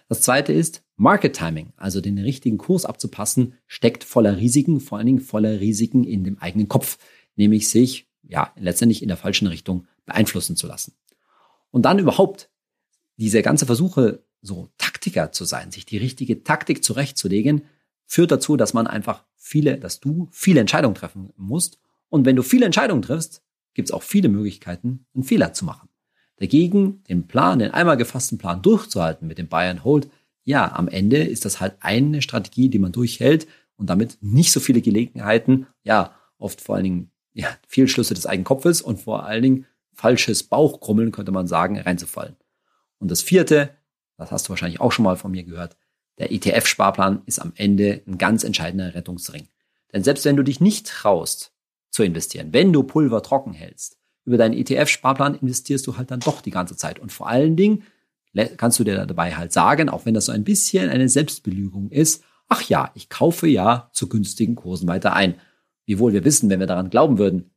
Das 0.08 0.22
zweite 0.22 0.52
ist 0.54 0.84
Market 0.98 1.36
Timing, 1.36 1.74
also 1.78 2.02
den 2.02 2.18
richtigen 2.18 2.58
Kurs 2.58 2.86
abzupassen, 2.86 3.56
steckt 3.66 4.04
voller 4.04 4.38
Risiken, 4.38 4.82
vor 4.82 4.98
allen 4.98 5.08
Dingen 5.08 5.20
voller 5.22 5.60
Risiken 5.60 6.04
in 6.04 6.24
dem 6.24 6.38
eigenen 6.38 6.68
Kopf, 6.68 6.98
nämlich 7.36 7.70
sich 7.70 8.08
ja 8.22 8.52
letztendlich 8.58 9.02
in 9.02 9.08
der 9.08 9.18
falschen 9.18 9.48
Richtung 9.48 9.88
beeinflussen 10.06 10.56
zu 10.56 10.68
lassen. 10.68 10.94
Und 11.72 11.84
dann 11.84 12.00
überhaupt 12.00 12.50
diese 13.18 13.42
ganze 13.42 13.66
Versuche, 13.66 14.24
so 14.42 14.70
Taktiker 14.78 15.32
zu 15.32 15.46
sein, 15.46 15.72
sich 15.72 15.86
die 15.86 15.98
richtige 15.98 16.44
Taktik 16.44 16.84
zurechtzulegen, 16.84 17.64
führt 18.06 18.32
dazu, 18.32 18.58
dass 18.58 18.74
man 18.74 18.88
einfach 18.88 19.24
viele, 19.36 19.78
dass 19.78 20.00
du 20.00 20.28
viele 20.32 20.60
Entscheidungen 20.60 20.96
treffen 20.96 21.32
musst. 21.38 21.80
Und 22.10 22.26
wenn 22.26 22.36
du 22.36 22.44
viele 22.44 22.66
Entscheidungen 22.66 23.02
triffst, 23.02 23.42
gibt 23.74 23.90
es 23.90 23.94
auch 23.94 24.04
viele 24.04 24.30
Möglichkeiten, 24.30 25.06
einen 25.14 25.24
Fehler 25.24 25.54
zu 25.54 25.66
machen. 25.66 25.90
Dagegen 26.38 27.04
den 27.04 27.28
Plan, 27.28 27.60
den 27.60 27.72
einmal 27.72 27.98
gefassten 27.98 28.38
Plan 28.38 28.62
durchzuhalten 28.62 29.28
mit 29.28 29.38
dem 29.38 29.48
and 29.52 29.84
Hold, 29.84 30.10
ja, 30.44 30.72
am 30.74 30.88
Ende 30.88 31.18
ist 31.18 31.46
das 31.46 31.60
halt 31.60 31.76
eine 31.80 32.22
Strategie, 32.22 32.70
die 32.70 32.80
man 32.80 32.92
durchhält 32.92 33.48
und 33.78 33.90
damit 33.90 34.18
nicht 34.22 34.52
so 34.52 34.60
viele 34.60 34.82
Gelegenheiten, 34.82 35.68
ja, 35.84 36.14
oft 36.38 36.62
vor 36.62 36.76
allen 36.76 36.84
Dingen 36.84 37.12
ja, 37.34 37.50
Fehlschlüsse 37.68 38.14
des 38.14 38.26
eigenen 38.26 38.46
Kopfes 38.46 38.82
und 38.82 39.00
vor 39.00 39.26
allen 39.26 39.44
Dingen 39.44 39.66
falsches 39.94 40.44
Bauchkrummeln, 40.44 41.12
könnte 41.12 41.32
man 41.32 41.48
sagen, 41.48 41.80
reinzufallen. 41.80 42.36
Und 43.00 43.12
das 43.12 43.22
vierte, 43.22 43.76
das 44.18 44.32
hast 44.32 44.48
du 44.48 44.50
wahrscheinlich 44.50 44.82
auch 44.82 44.92
schon 44.92 45.04
mal 45.04 45.18
von 45.18 45.32
mir 45.32 45.44
gehört, 45.44 45.78
der 46.18 46.32
ETF-Sparplan 46.32 47.24
ist 47.26 47.40
am 47.40 47.52
Ende 47.56 48.02
ein 48.08 48.18
ganz 48.18 48.44
entscheidender 48.44 48.96
Rettungsring. 48.96 49.48
Denn 49.94 50.04
selbst 50.04 50.26
wenn 50.26 50.38
du 50.38 50.44
dich 50.44 50.62
nicht 50.62 50.88
traust 50.88 51.54
zu 51.90 52.04
investieren, 52.04 52.54
wenn 52.54 52.72
du 52.72 52.84
Pulver 52.84 53.22
trocken 53.22 53.54
hältst, 53.54 53.98
über 54.26 54.38
deinen 54.38 54.54
ETF-Sparplan 54.54 55.36
investierst 55.36 55.86
du 55.86 55.98
halt 55.98 56.12
dann 56.12 56.20
doch 56.20 56.42
die 56.42 56.52
ganze 56.52 56.76
Zeit. 56.76 57.00
Und 57.00 57.12
vor 57.12 57.28
allen 57.30 57.56
Dingen 57.56 57.84
kannst 58.58 58.80
du 58.80 58.84
dir 58.84 59.06
dabei 59.06 59.36
halt 59.36 59.54
sagen, 59.54 59.88
auch 59.90 60.06
wenn 60.06 60.14
das 60.14 60.26
so 60.26 60.32
ein 60.32 60.44
bisschen 60.44 60.90
eine 60.90 61.08
Selbstbelügung 61.08 61.90
ist, 61.90 62.24
ach 62.48 62.64
ja, 62.64 62.92
ich 62.96 63.10
kaufe 63.10 63.48
ja 63.48 63.90
zu 63.94 64.10
günstigen 64.10 64.56
Kursen 64.56 64.88
weiter 64.88 65.14
ein. 65.14 65.36
Wiewohl 65.86 66.14
wir 66.14 66.26
wissen, 66.26 66.50
wenn 66.50 66.60
wir 66.60 66.68
daran 66.68 66.90
glauben 66.90 67.18
würden, 67.18 67.52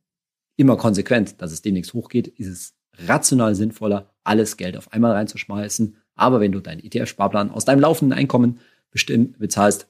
immer 0.55 0.77
konsequent, 0.77 1.41
dass 1.41 1.51
es 1.51 1.61
demnächst 1.61 1.93
hochgeht, 1.93 2.27
ist 2.27 2.47
es 2.47 2.75
rational 3.07 3.55
sinnvoller, 3.55 4.08
alles 4.23 4.57
Geld 4.57 4.77
auf 4.77 4.93
einmal 4.93 5.13
reinzuschmeißen. 5.13 5.97
Aber 6.15 6.39
wenn 6.39 6.51
du 6.51 6.59
deinen 6.59 6.83
ETF-Sparplan 6.83 7.51
aus 7.51 7.65
deinem 7.65 7.79
laufenden 7.79 8.17
Einkommen 8.17 8.59
bestimmt 8.91 9.39
bezahlst, 9.39 9.87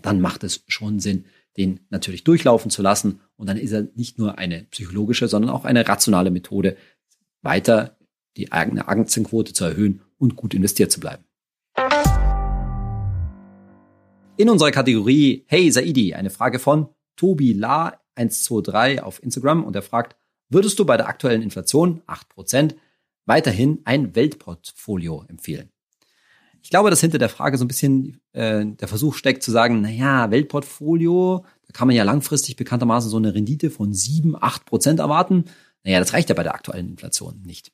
dann 0.00 0.20
macht 0.20 0.44
es 0.44 0.64
schon 0.68 1.00
Sinn, 1.00 1.24
den 1.56 1.80
natürlich 1.90 2.24
durchlaufen 2.24 2.70
zu 2.70 2.82
lassen. 2.82 3.20
Und 3.36 3.48
dann 3.48 3.56
ist 3.56 3.72
er 3.72 3.88
nicht 3.94 4.18
nur 4.18 4.38
eine 4.38 4.64
psychologische, 4.70 5.28
sondern 5.28 5.50
auch 5.50 5.64
eine 5.64 5.86
rationale 5.86 6.30
Methode, 6.30 6.76
weiter 7.42 7.96
die 8.36 8.52
eigene 8.52 8.88
Aktienquote 8.88 9.52
zu 9.52 9.64
erhöhen 9.64 10.00
und 10.18 10.36
gut 10.36 10.54
investiert 10.54 10.92
zu 10.92 11.00
bleiben. 11.00 11.24
In 14.36 14.48
unserer 14.48 14.70
Kategorie 14.70 15.44
Hey 15.48 15.70
Saidi, 15.70 16.14
eine 16.14 16.30
Frage 16.30 16.60
von 16.60 16.88
Tobi 17.16 17.52
La 17.52 18.00
123 18.14 19.02
auf 19.02 19.22
Instagram 19.22 19.64
und 19.64 19.74
er 19.74 19.82
fragt, 19.82 20.16
würdest 20.48 20.78
du 20.78 20.84
bei 20.84 20.96
der 20.96 21.08
aktuellen 21.08 21.42
Inflation 21.42 22.02
8% 22.06 22.74
weiterhin 23.28 23.80
ein 23.84 24.16
Weltportfolio 24.16 25.24
empfehlen? 25.28 25.70
Ich 26.62 26.70
glaube, 26.70 26.90
dass 26.90 27.00
hinter 27.00 27.18
der 27.18 27.28
Frage 27.28 27.56
so 27.56 27.64
ein 27.64 27.68
bisschen 27.68 28.20
äh, 28.32 28.64
der 28.66 28.88
Versuch 28.88 29.14
steckt 29.14 29.42
zu 29.42 29.50
sagen, 29.50 29.80
naja, 29.80 30.30
Weltportfolio, 30.30 31.44
da 31.66 31.72
kann 31.72 31.86
man 31.86 31.96
ja 31.96 32.02
langfristig 32.02 32.56
bekanntermaßen 32.56 33.10
so 33.10 33.16
eine 33.16 33.34
Rendite 33.34 33.70
von 33.70 33.94
7, 33.94 34.36
8 34.40 34.64
Prozent 34.64 35.00
erwarten. 35.00 35.44
Naja, 35.84 36.00
das 36.00 36.12
reicht 36.12 36.28
ja 36.28 36.34
bei 36.34 36.42
der 36.42 36.54
aktuellen 36.54 36.88
Inflation 36.88 37.42
nicht. 37.42 37.72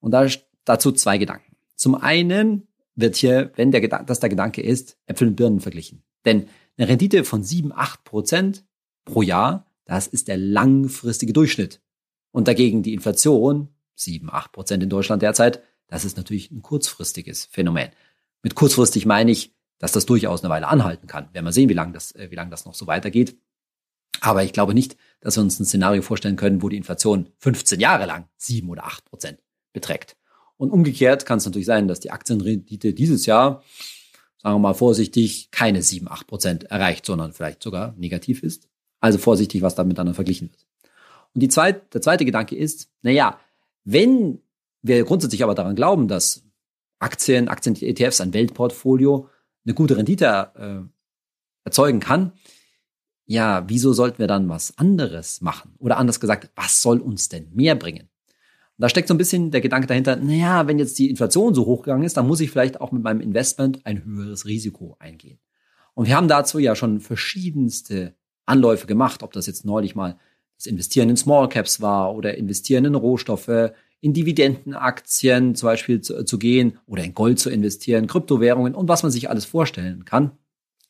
Und 0.00 0.12
da, 0.12 0.26
dazu 0.64 0.92
zwei 0.92 1.18
Gedanken. 1.18 1.56
Zum 1.76 1.94
einen 1.94 2.66
wird 2.94 3.16
hier, 3.16 3.52
wenn 3.56 3.70
der 3.70 3.80
Gedanke, 3.80 4.06
das 4.06 4.20
der 4.20 4.30
Gedanke 4.30 4.62
ist, 4.62 4.96
Äpfel 5.06 5.28
und 5.28 5.36
Birnen 5.36 5.60
verglichen. 5.60 6.02
Denn 6.24 6.48
eine 6.76 6.88
Rendite 6.88 7.24
von 7.24 7.42
7, 7.42 7.72
8 7.72 8.04
Prozent 8.04 8.64
pro 9.04 9.22
Jahr, 9.22 9.66
das 9.84 10.06
ist 10.06 10.28
der 10.28 10.36
langfristige 10.36 11.32
Durchschnitt. 11.32 11.80
Und 12.32 12.48
dagegen 12.48 12.82
die 12.82 12.94
Inflation, 12.94 13.68
7, 14.00 14.30
8 14.30 14.52
Prozent 14.52 14.82
in 14.82 14.88
Deutschland 14.88 15.22
derzeit, 15.22 15.62
das 15.88 16.04
ist 16.04 16.16
natürlich 16.16 16.50
ein 16.50 16.62
kurzfristiges 16.62 17.46
Phänomen. 17.46 17.90
Mit 18.42 18.54
kurzfristig 18.54 19.06
meine 19.06 19.30
ich, 19.30 19.54
dass 19.78 19.92
das 19.92 20.06
durchaus 20.06 20.42
eine 20.42 20.50
Weile 20.50 20.68
anhalten 20.68 21.06
kann. 21.06 21.32
Werden 21.32 21.44
wir 21.44 21.52
sehen, 21.52 21.68
wie 21.68 21.74
lange 21.74 21.92
das, 21.92 22.14
äh, 22.14 22.30
wie 22.30 22.36
lange 22.36 22.50
das 22.50 22.64
noch 22.64 22.74
so 22.74 22.86
weitergeht. 22.86 23.36
Aber 24.20 24.44
ich 24.44 24.52
glaube 24.52 24.74
nicht, 24.74 24.96
dass 25.20 25.36
wir 25.36 25.42
uns 25.42 25.58
ein 25.58 25.64
Szenario 25.64 26.02
vorstellen 26.02 26.36
können, 26.36 26.62
wo 26.62 26.68
die 26.68 26.76
Inflation 26.76 27.30
15 27.38 27.80
Jahre 27.80 28.06
lang 28.06 28.28
7 28.36 28.68
oder 28.68 28.84
8 28.84 29.04
Prozent 29.04 29.38
beträgt. 29.72 30.16
Und 30.56 30.70
umgekehrt 30.70 31.24
kann 31.24 31.38
es 31.38 31.46
natürlich 31.46 31.66
sein, 31.66 31.88
dass 31.88 32.00
die 32.00 32.10
Aktienrendite 32.10 32.92
dieses 32.92 33.24
Jahr, 33.24 33.62
sagen 34.36 34.56
wir 34.56 34.58
mal 34.58 34.74
vorsichtig, 34.74 35.50
keine 35.50 35.82
7, 35.82 36.08
8 36.10 36.26
Prozent 36.26 36.64
erreicht, 36.64 37.06
sondern 37.06 37.32
vielleicht 37.32 37.62
sogar 37.62 37.94
negativ 37.96 38.42
ist. 38.42 38.68
Also 39.00 39.18
vorsichtig, 39.18 39.62
was 39.62 39.74
da 39.74 39.84
miteinander 39.84 40.14
verglichen 40.14 40.50
wird. 40.50 40.66
Und 41.32 41.40
die 41.40 41.48
zweit, 41.48 41.94
der 41.94 42.02
zweite 42.02 42.26
Gedanke 42.26 42.56
ist, 42.56 42.90
na 43.00 43.10
ja, 43.10 43.40
wenn 43.84 44.40
wir 44.82 45.04
grundsätzlich 45.04 45.42
aber 45.42 45.54
daran 45.54 45.76
glauben, 45.76 46.08
dass 46.08 46.44
Aktien, 46.98 47.48
Aktien-ETFs, 47.48 48.20
ein 48.20 48.34
Weltportfolio 48.34 49.28
eine 49.64 49.74
gute 49.74 49.96
Rendite 49.96 50.52
äh, 50.56 50.88
erzeugen 51.64 52.00
kann, 52.00 52.32
ja, 53.26 53.64
wieso 53.68 53.92
sollten 53.92 54.18
wir 54.18 54.26
dann 54.26 54.48
was 54.48 54.76
anderes 54.76 55.40
machen? 55.40 55.74
Oder 55.78 55.98
anders 55.98 56.18
gesagt, 56.18 56.50
was 56.56 56.82
soll 56.82 56.98
uns 56.98 57.28
denn 57.28 57.48
mehr 57.52 57.76
bringen? 57.76 58.08
Da 58.76 58.88
steckt 58.88 59.08
so 59.08 59.14
ein 59.14 59.18
bisschen 59.18 59.50
der 59.50 59.60
Gedanke 59.60 59.86
dahinter, 59.86 60.16
naja, 60.16 60.66
wenn 60.66 60.78
jetzt 60.78 60.98
die 60.98 61.10
Inflation 61.10 61.54
so 61.54 61.66
hochgegangen 61.66 62.04
ist, 62.04 62.16
dann 62.16 62.26
muss 62.26 62.40
ich 62.40 62.50
vielleicht 62.50 62.80
auch 62.80 62.92
mit 62.92 63.02
meinem 63.02 63.20
Investment 63.20 63.84
ein 63.84 64.04
höheres 64.04 64.46
Risiko 64.46 64.96
eingehen. 64.98 65.38
Und 65.94 66.06
wir 66.08 66.16
haben 66.16 66.28
dazu 66.28 66.58
ja 66.58 66.74
schon 66.74 67.00
verschiedenste 67.00 68.16
Anläufe 68.46 68.86
gemacht, 68.86 69.22
ob 69.22 69.32
das 69.32 69.46
jetzt 69.46 69.64
neulich 69.64 69.94
mal 69.94 70.18
das 70.60 70.66
Investieren 70.66 71.08
in 71.08 71.16
Small 71.16 71.48
Caps 71.48 71.80
war 71.80 72.14
oder 72.14 72.36
Investieren 72.36 72.84
in 72.84 72.94
Rohstoffe, 72.94 73.72
in 74.02 74.12
Dividendenaktien 74.12 75.54
zum 75.54 75.68
Beispiel 75.68 76.02
zu, 76.02 76.22
zu 76.24 76.38
gehen 76.38 76.78
oder 76.84 77.02
in 77.02 77.14
Gold 77.14 77.38
zu 77.38 77.48
investieren, 77.48 78.06
Kryptowährungen 78.06 78.74
und 78.74 78.86
was 78.86 79.02
man 79.02 79.10
sich 79.10 79.30
alles 79.30 79.46
vorstellen 79.46 80.04
kann. 80.04 80.32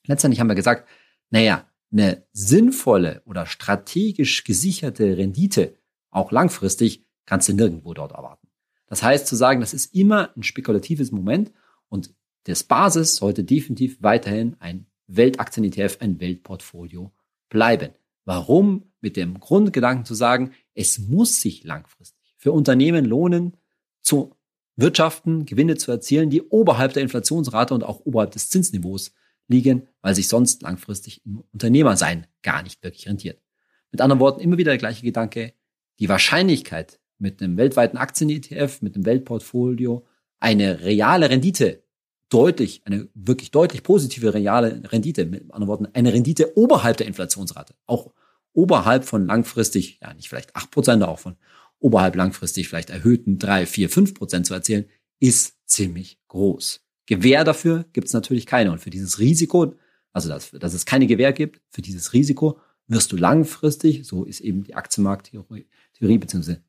Letztendlich 0.06 0.40
haben 0.40 0.48
wir 0.48 0.56
gesagt, 0.56 0.88
naja, 1.30 1.68
eine 1.92 2.24
sinnvolle 2.32 3.22
oder 3.26 3.46
strategisch 3.46 4.42
gesicherte 4.42 5.16
Rendite, 5.16 5.76
auch 6.10 6.32
langfristig, 6.32 7.04
kannst 7.24 7.48
du 7.48 7.52
nirgendwo 7.52 7.94
dort 7.94 8.10
erwarten. 8.10 8.48
Das 8.88 9.04
heißt 9.04 9.28
zu 9.28 9.36
sagen, 9.36 9.60
das 9.60 9.72
ist 9.72 9.94
immer 9.94 10.30
ein 10.36 10.42
spekulatives 10.42 11.12
Moment 11.12 11.52
und 11.88 12.12
das 12.44 12.64
Basis 12.64 13.14
sollte 13.14 13.44
definitiv 13.44 14.02
weiterhin 14.02 14.56
ein 14.58 14.86
Weltaktien-ETF, 15.06 15.98
ein 16.00 16.18
Weltportfolio 16.18 17.12
bleiben. 17.48 17.90
Warum? 18.24 18.92
Mit 19.00 19.16
dem 19.16 19.40
Grundgedanken 19.40 20.04
zu 20.04 20.14
sagen, 20.14 20.52
es 20.74 20.98
muss 20.98 21.40
sich 21.40 21.64
langfristig 21.64 22.20
für 22.36 22.52
Unternehmen 22.52 23.04
lohnen, 23.04 23.56
zu 24.02 24.34
wirtschaften, 24.76 25.44
Gewinne 25.44 25.76
zu 25.76 25.90
erzielen, 25.90 26.30
die 26.30 26.42
oberhalb 26.42 26.94
der 26.94 27.02
Inflationsrate 27.02 27.74
und 27.74 27.84
auch 27.84 28.00
oberhalb 28.04 28.32
des 28.32 28.48
Zinsniveaus 28.50 29.12
liegen, 29.46 29.88
weil 30.00 30.14
sich 30.14 30.28
sonst 30.28 30.62
langfristig 30.62 31.24
im 31.26 31.44
Unternehmersein 31.52 32.26
gar 32.42 32.62
nicht 32.62 32.82
wirklich 32.82 33.06
rentiert. 33.08 33.42
Mit 33.90 34.00
anderen 34.00 34.20
Worten, 34.20 34.40
immer 34.40 34.58
wieder 34.58 34.72
der 34.72 34.78
gleiche 34.78 35.02
Gedanke, 35.02 35.52
die 35.98 36.08
Wahrscheinlichkeit 36.08 36.98
mit 37.18 37.42
einem 37.42 37.56
weltweiten 37.56 37.98
Aktien-ETF, 37.98 38.80
mit 38.80 38.94
einem 38.94 39.04
Weltportfolio 39.04 40.06
eine 40.38 40.80
reale 40.80 41.28
Rendite 41.28 41.82
deutlich, 42.30 42.82
eine 42.84 43.08
wirklich 43.14 43.50
deutlich 43.50 43.82
positive 43.82 44.32
reale 44.32 44.82
Rendite, 44.90 45.26
mit 45.26 45.52
anderen 45.52 45.68
Worten, 45.68 45.88
eine 45.92 46.12
Rendite 46.12 46.56
oberhalb 46.56 46.96
der 46.96 47.06
Inflationsrate, 47.06 47.74
auch 47.86 48.12
oberhalb 48.52 49.04
von 49.04 49.26
langfristig, 49.26 49.98
ja 50.00 50.14
nicht 50.14 50.28
vielleicht 50.28 50.56
acht 50.56 50.70
Prozent, 50.70 51.02
auch 51.02 51.18
von 51.18 51.36
oberhalb 51.78 52.16
langfristig 52.16 52.68
vielleicht 52.68 52.90
erhöhten 52.90 53.38
drei, 53.38 53.66
vier, 53.66 53.90
fünf 53.90 54.14
Prozent 54.14 54.46
zu 54.46 54.54
erzielen, 54.54 54.86
ist 55.18 55.56
ziemlich 55.66 56.18
groß. 56.28 56.80
Gewähr 57.06 57.44
dafür 57.44 57.86
gibt 57.92 58.06
es 58.06 58.12
natürlich 58.12 58.46
keine. 58.46 58.70
Und 58.70 58.78
für 58.78 58.90
dieses 58.90 59.18
Risiko, 59.18 59.74
also 60.12 60.28
dass, 60.28 60.50
dass 60.52 60.74
es 60.74 60.86
keine 60.86 61.06
Gewähr 61.06 61.32
gibt, 61.32 61.60
für 61.70 61.82
dieses 61.82 62.12
Risiko 62.12 62.58
wirst 62.86 63.12
du 63.12 63.16
langfristig, 63.16 64.06
so 64.06 64.24
ist 64.24 64.40
eben 64.40 64.64
die 64.64 64.74
Aktienmarkttheorie, 64.74 65.66
Theorie, 65.94 66.18
beziehungsweise 66.18 66.62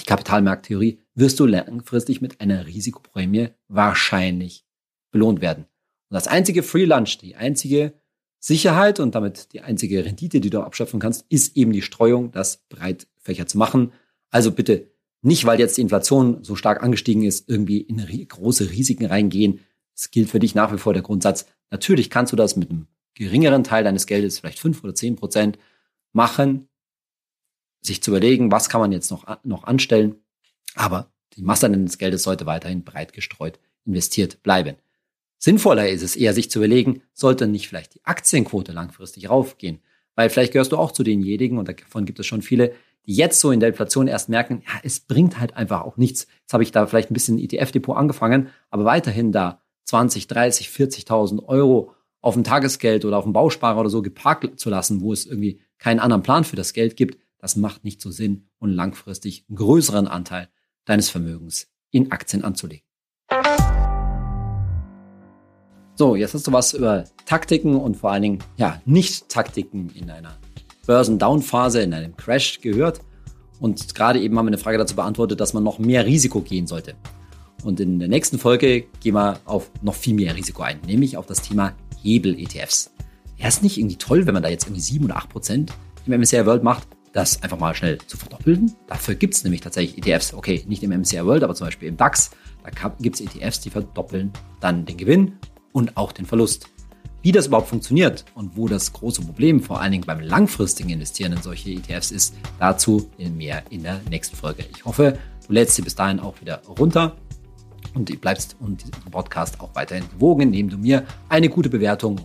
die 0.00 0.04
Kapitalmarkttheorie, 0.04 1.00
wirst 1.14 1.38
du 1.38 1.46
langfristig 1.46 2.20
mit 2.20 2.40
einer 2.40 2.66
Risikoprämie 2.66 3.50
wahrscheinlich 3.68 4.63
belohnt 5.14 5.40
werden. 5.40 5.64
Und 6.10 6.14
das 6.16 6.26
einzige 6.26 6.64
Free 6.64 6.86
Lunch, 6.86 7.18
die 7.18 7.36
einzige 7.36 7.94
Sicherheit 8.40 8.98
und 8.98 9.14
damit 9.14 9.52
die 9.52 9.60
einzige 9.60 10.04
Rendite, 10.04 10.40
die 10.40 10.50
du 10.50 10.60
abschöpfen 10.60 10.98
kannst, 10.98 11.24
ist 11.28 11.56
eben 11.56 11.72
die 11.72 11.82
Streuung, 11.82 12.32
das 12.32 12.64
breitfächer 12.68 13.46
zu 13.46 13.56
machen. 13.56 13.92
Also 14.28 14.50
bitte 14.50 14.90
nicht, 15.22 15.46
weil 15.46 15.60
jetzt 15.60 15.76
die 15.76 15.82
Inflation 15.82 16.42
so 16.42 16.56
stark 16.56 16.82
angestiegen 16.82 17.22
ist, 17.22 17.48
irgendwie 17.48 17.78
in 17.78 17.96
große 18.28 18.70
Risiken 18.70 19.06
reingehen, 19.06 19.60
es 19.94 20.10
gilt 20.10 20.28
für 20.28 20.40
dich 20.40 20.56
nach 20.56 20.72
wie 20.72 20.78
vor 20.78 20.92
der 20.92 21.02
Grundsatz. 21.02 21.46
Natürlich 21.70 22.10
kannst 22.10 22.32
du 22.32 22.36
das 22.36 22.56
mit 22.56 22.70
einem 22.70 22.88
geringeren 23.14 23.62
Teil 23.62 23.84
deines 23.84 24.06
Geldes, 24.06 24.40
vielleicht 24.40 24.58
fünf 24.58 24.82
oder 24.82 24.96
zehn 24.96 25.14
Prozent, 25.14 25.58
machen, 26.12 26.68
sich 27.80 28.02
zu 28.02 28.10
überlegen, 28.10 28.50
was 28.50 28.68
kann 28.68 28.80
man 28.80 28.90
jetzt 28.90 29.12
noch, 29.12 29.24
noch 29.44 29.62
anstellen. 29.62 30.16
Aber 30.74 31.12
die 31.36 31.42
Masse 31.42 31.70
deines 31.70 31.98
Geldes 31.98 32.24
sollte 32.24 32.46
weiterhin 32.46 32.82
breit 32.82 33.12
gestreut 33.12 33.60
investiert 33.84 34.42
bleiben. 34.42 34.76
Sinnvoller 35.44 35.90
ist 35.90 36.00
es 36.00 36.16
eher, 36.16 36.32
sich 36.32 36.50
zu 36.50 36.58
überlegen, 36.58 37.02
sollte 37.12 37.46
nicht 37.46 37.68
vielleicht 37.68 37.96
die 37.96 38.04
Aktienquote 38.06 38.72
langfristig 38.72 39.28
raufgehen? 39.28 39.82
Weil 40.14 40.30
vielleicht 40.30 40.54
gehörst 40.54 40.72
du 40.72 40.78
auch 40.78 40.90
zu 40.90 41.02
denjenigen, 41.02 41.58
und 41.58 41.68
davon 41.68 42.06
gibt 42.06 42.18
es 42.18 42.24
schon 42.24 42.40
viele, 42.40 42.72
die 43.04 43.12
jetzt 43.12 43.40
so 43.40 43.50
in 43.50 43.60
der 43.60 43.68
Inflation 43.68 44.06
erst 44.06 44.30
merken, 44.30 44.62
ja, 44.64 44.80
es 44.82 45.00
bringt 45.00 45.38
halt 45.38 45.54
einfach 45.54 45.82
auch 45.82 45.98
nichts. 45.98 46.28
Jetzt 46.40 46.54
habe 46.54 46.62
ich 46.62 46.72
da 46.72 46.86
vielleicht 46.86 47.10
ein 47.10 47.12
bisschen 47.12 47.38
ETF-Depot 47.38 47.94
angefangen, 47.94 48.48
aber 48.70 48.86
weiterhin 48.86 49.32
da 49.32 49.60
20, 49.84 50.28
30, 50.28 50.68
40.000 50.68 51.44
Euro 51.44 51.92
auf 52.22 52.36
ein 52.36 52.44
Tagesgeld 52.44 53.04
oder 53.04 53.18
auf 53.18 53.24
einen 53.24 53.34
Bausparer 53.34 53.80
oder 53.80 53.90
so 53.90 54.00
geparkt 54.00 54.58
zu 54.58 54.70
lassen, 54.70 55.02
wo 55.02 55.12
es 55.12 55.26
irgendwie 55.26 55.60
keinen 55.76 56.00
anderen 56.00 56.22
Plan 56.22 56.44
für 56.44 56.56
das 56.56 56.72
Geld 56.72 56.96
gibt, 56.96 57.18
das 57.36 57.56
macht 57.56 57.84
nicht 57.84 58.00
so 58.00 58.10
Sinn 58.10 58.48
und 58.60 58.70
langfristig 58.70 59.44
einen 59.50 59.56
größeren 59.56 60.08
Anteil 60.08 60.48
deines 60.86 61.10
Vermögens 61.10 61.66
in 61.90 62.12
Aktien 62.12 62.44
anzulegen. 62.44 62.83
So, 65.96 66.16
jetzt 66.16 66.34
hast 66.34 66.46
du 66.48 66.52
was 66.52 66.72
über 66.72 67.04
Taktiken 67.24 67.76
und 67.76 67.96
vor 67.96 68.10
allen 68.10 68.22
Dingen, 68.22 68.38
ja, 68.56 68.80
Nicht-Taktiken 68.84 69.90
in 69.94 70.10
einer 70.10 70.36
Börsen-Down-Phase, 70.86 71.82
in 71.82 71.94
einem 71.94 72.16
Crash 72.16 72.60
gehört. 72.60 73.00
Und 73.60 73.94
gerade 73.94 74.20
eben 74.20 74.36
haben 74.36 74.46
wir 74.46 74.50
eine 74.50 74.58
Frage 74.58 74.76
dazu 74.76 74.96
beantwortet, 74.96 75.40
dass 75.40 75.54
man 75.54 75.62
noch 75.62 75.78
mehr 75.78 76.04
Risiko 76.04 76.40
gehen 76.40 76.66
sollte. 76.66 76.94
Und 77.62 77.78
in 77.78 78.00
der 78.00 78.08
nächsten 78.08 78.40
Folge 78.40 78.86
gehen 79.00 79.14
wir 79.14 79.38
auf 79.44 79.70
noch 79.82 79.94
viel 79.94 80.14
mehr 80.14 80.34
Risiko 80.34 80.62
ein, 80.64 80.80
nämlich 80.84 81.16
auf 81.16 81.26
das 81.26 81.42
Thema 81.42 81.74
Hebel-ETFs. 82.02 82.90
Ja, 83.36 83.46
ist 83.46 83.62
nicht 83.62 83.78
irgendwie 83.78 83.96
toll, 83.96 84.26
wenn 84.26 84.34
man 84.34 84.42
da 84.42 84.48
jetzt 84.48 84.66
irgendwie 84.66 84.82
7 84.82 85.04
oder 85.04 85.16
8 85.16 85.28
Prozent 85.28 85.72
im 86.06 86.20
MSCI 86.20 86.44
World 86.44 86.64
macht, 86.64 86.88
das 87.12 87.40
einfach 87.44 87.58
mal 87.58 87.74
schnell 87.74 87.98
zu 87.98 88.16
verdoppeln. 88.16 88.74
Dafür 88.88 89.14
gibt 89.14 89.34
es 89.34 89.44
nämlich 89.44 89.60
tatsächlich 89.60 90.04
ETFs. 90.04 90.34
Okay, 90.34 90.64
nicht 90.66 90.82
im 90.82 90.90
MSCI 90.90 91.24
World, 91.24 91.44
aber 91.44 91.54
zum 91.54 91.68
Beispiel 91.68 91.88
im 91.88 91.96
DAX. 91.96 92.32
Da 92.64 92.88
gibt 93.00 93.20
es 93.20 93.20
ETFs, 93.20 93.60
die 93.60 93.70
verdoppeln 93.70 94.32
dann 94.60 94.84
den 94.84 94.96
Gewinn 94.96 95.34
und 95.74 95.96
auch 95.96 96.12
den 96.12 96.24
Verlust. 96.24 96.70
Wie 97.20 97.32
das 97.32 97.46
überhaupt 97.46 97.68
funktioniert 97.68 98.24
und 98.34 98.56
wo 98.56 98.68
das 98.68 98.92
große 98.92 99.22
Problem 99.22 99.60
vor 99.60 99.80
allen 99.80 99.92
Dingen 99.92 100.04
beim 100.06 100.20
langfristigen 100.20 100.90
Investieren 100.90 101.32
in 101.32 101.42
solche 101.42 101.70
ETFs 101.70 102.10
ist, 102.10 102.34
dazu 102.58 103.10
mehr 103.18 103.62
in 103.70 103.82
der 103.82 104.00
nächsten 104.08 104.36
Folge. 104.36 104.64
Ich 104.74 104.84
hoffe, 104.84 105.18
du 105.46 105.52
lädst 105.52 105.74
sie 105.74 105.82
bis 105.82 105.94
dahin 105.94 106.20
auch 106.20 106.40
wieder 106.40 106.62
runter 106.78 107.16
und 107.94 108.20
bleibst 108.20 108.56
und 108.60 108.82
diesen 108.82 109.10
Podcast 109.10 109.60
auch 109.60 109.74
weiterhin 109.74 110.08
gewogen, 110.10 110.42
indem 110.42 110.70
du 110.70 110.78
mir 110.78 111.04
eine 111.28 111.48
gute 111.48 111.70
Bewertung 111.70 112.20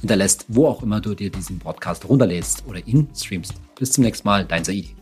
hinterlässt, 0.00 0.46
wo 0.48 0.66
auch 0.66 0.82
immer 0.82 1.00
du 1.00 1.14
dir 1.14 1.30
diesen 1.30 1.58
Podcast 1.58 2.08
runterlädst 2.08 2.64
oder 2.66 2.86
ihn 2.86 3.08
streamst. 3.14 3.54
Bis 3.78 3.92
zum 3.92 4.04
nächsten 4.04 4.26
Mal, 4.26 4.44
dein 4.44 4.64
Saidi. 4.64 4.96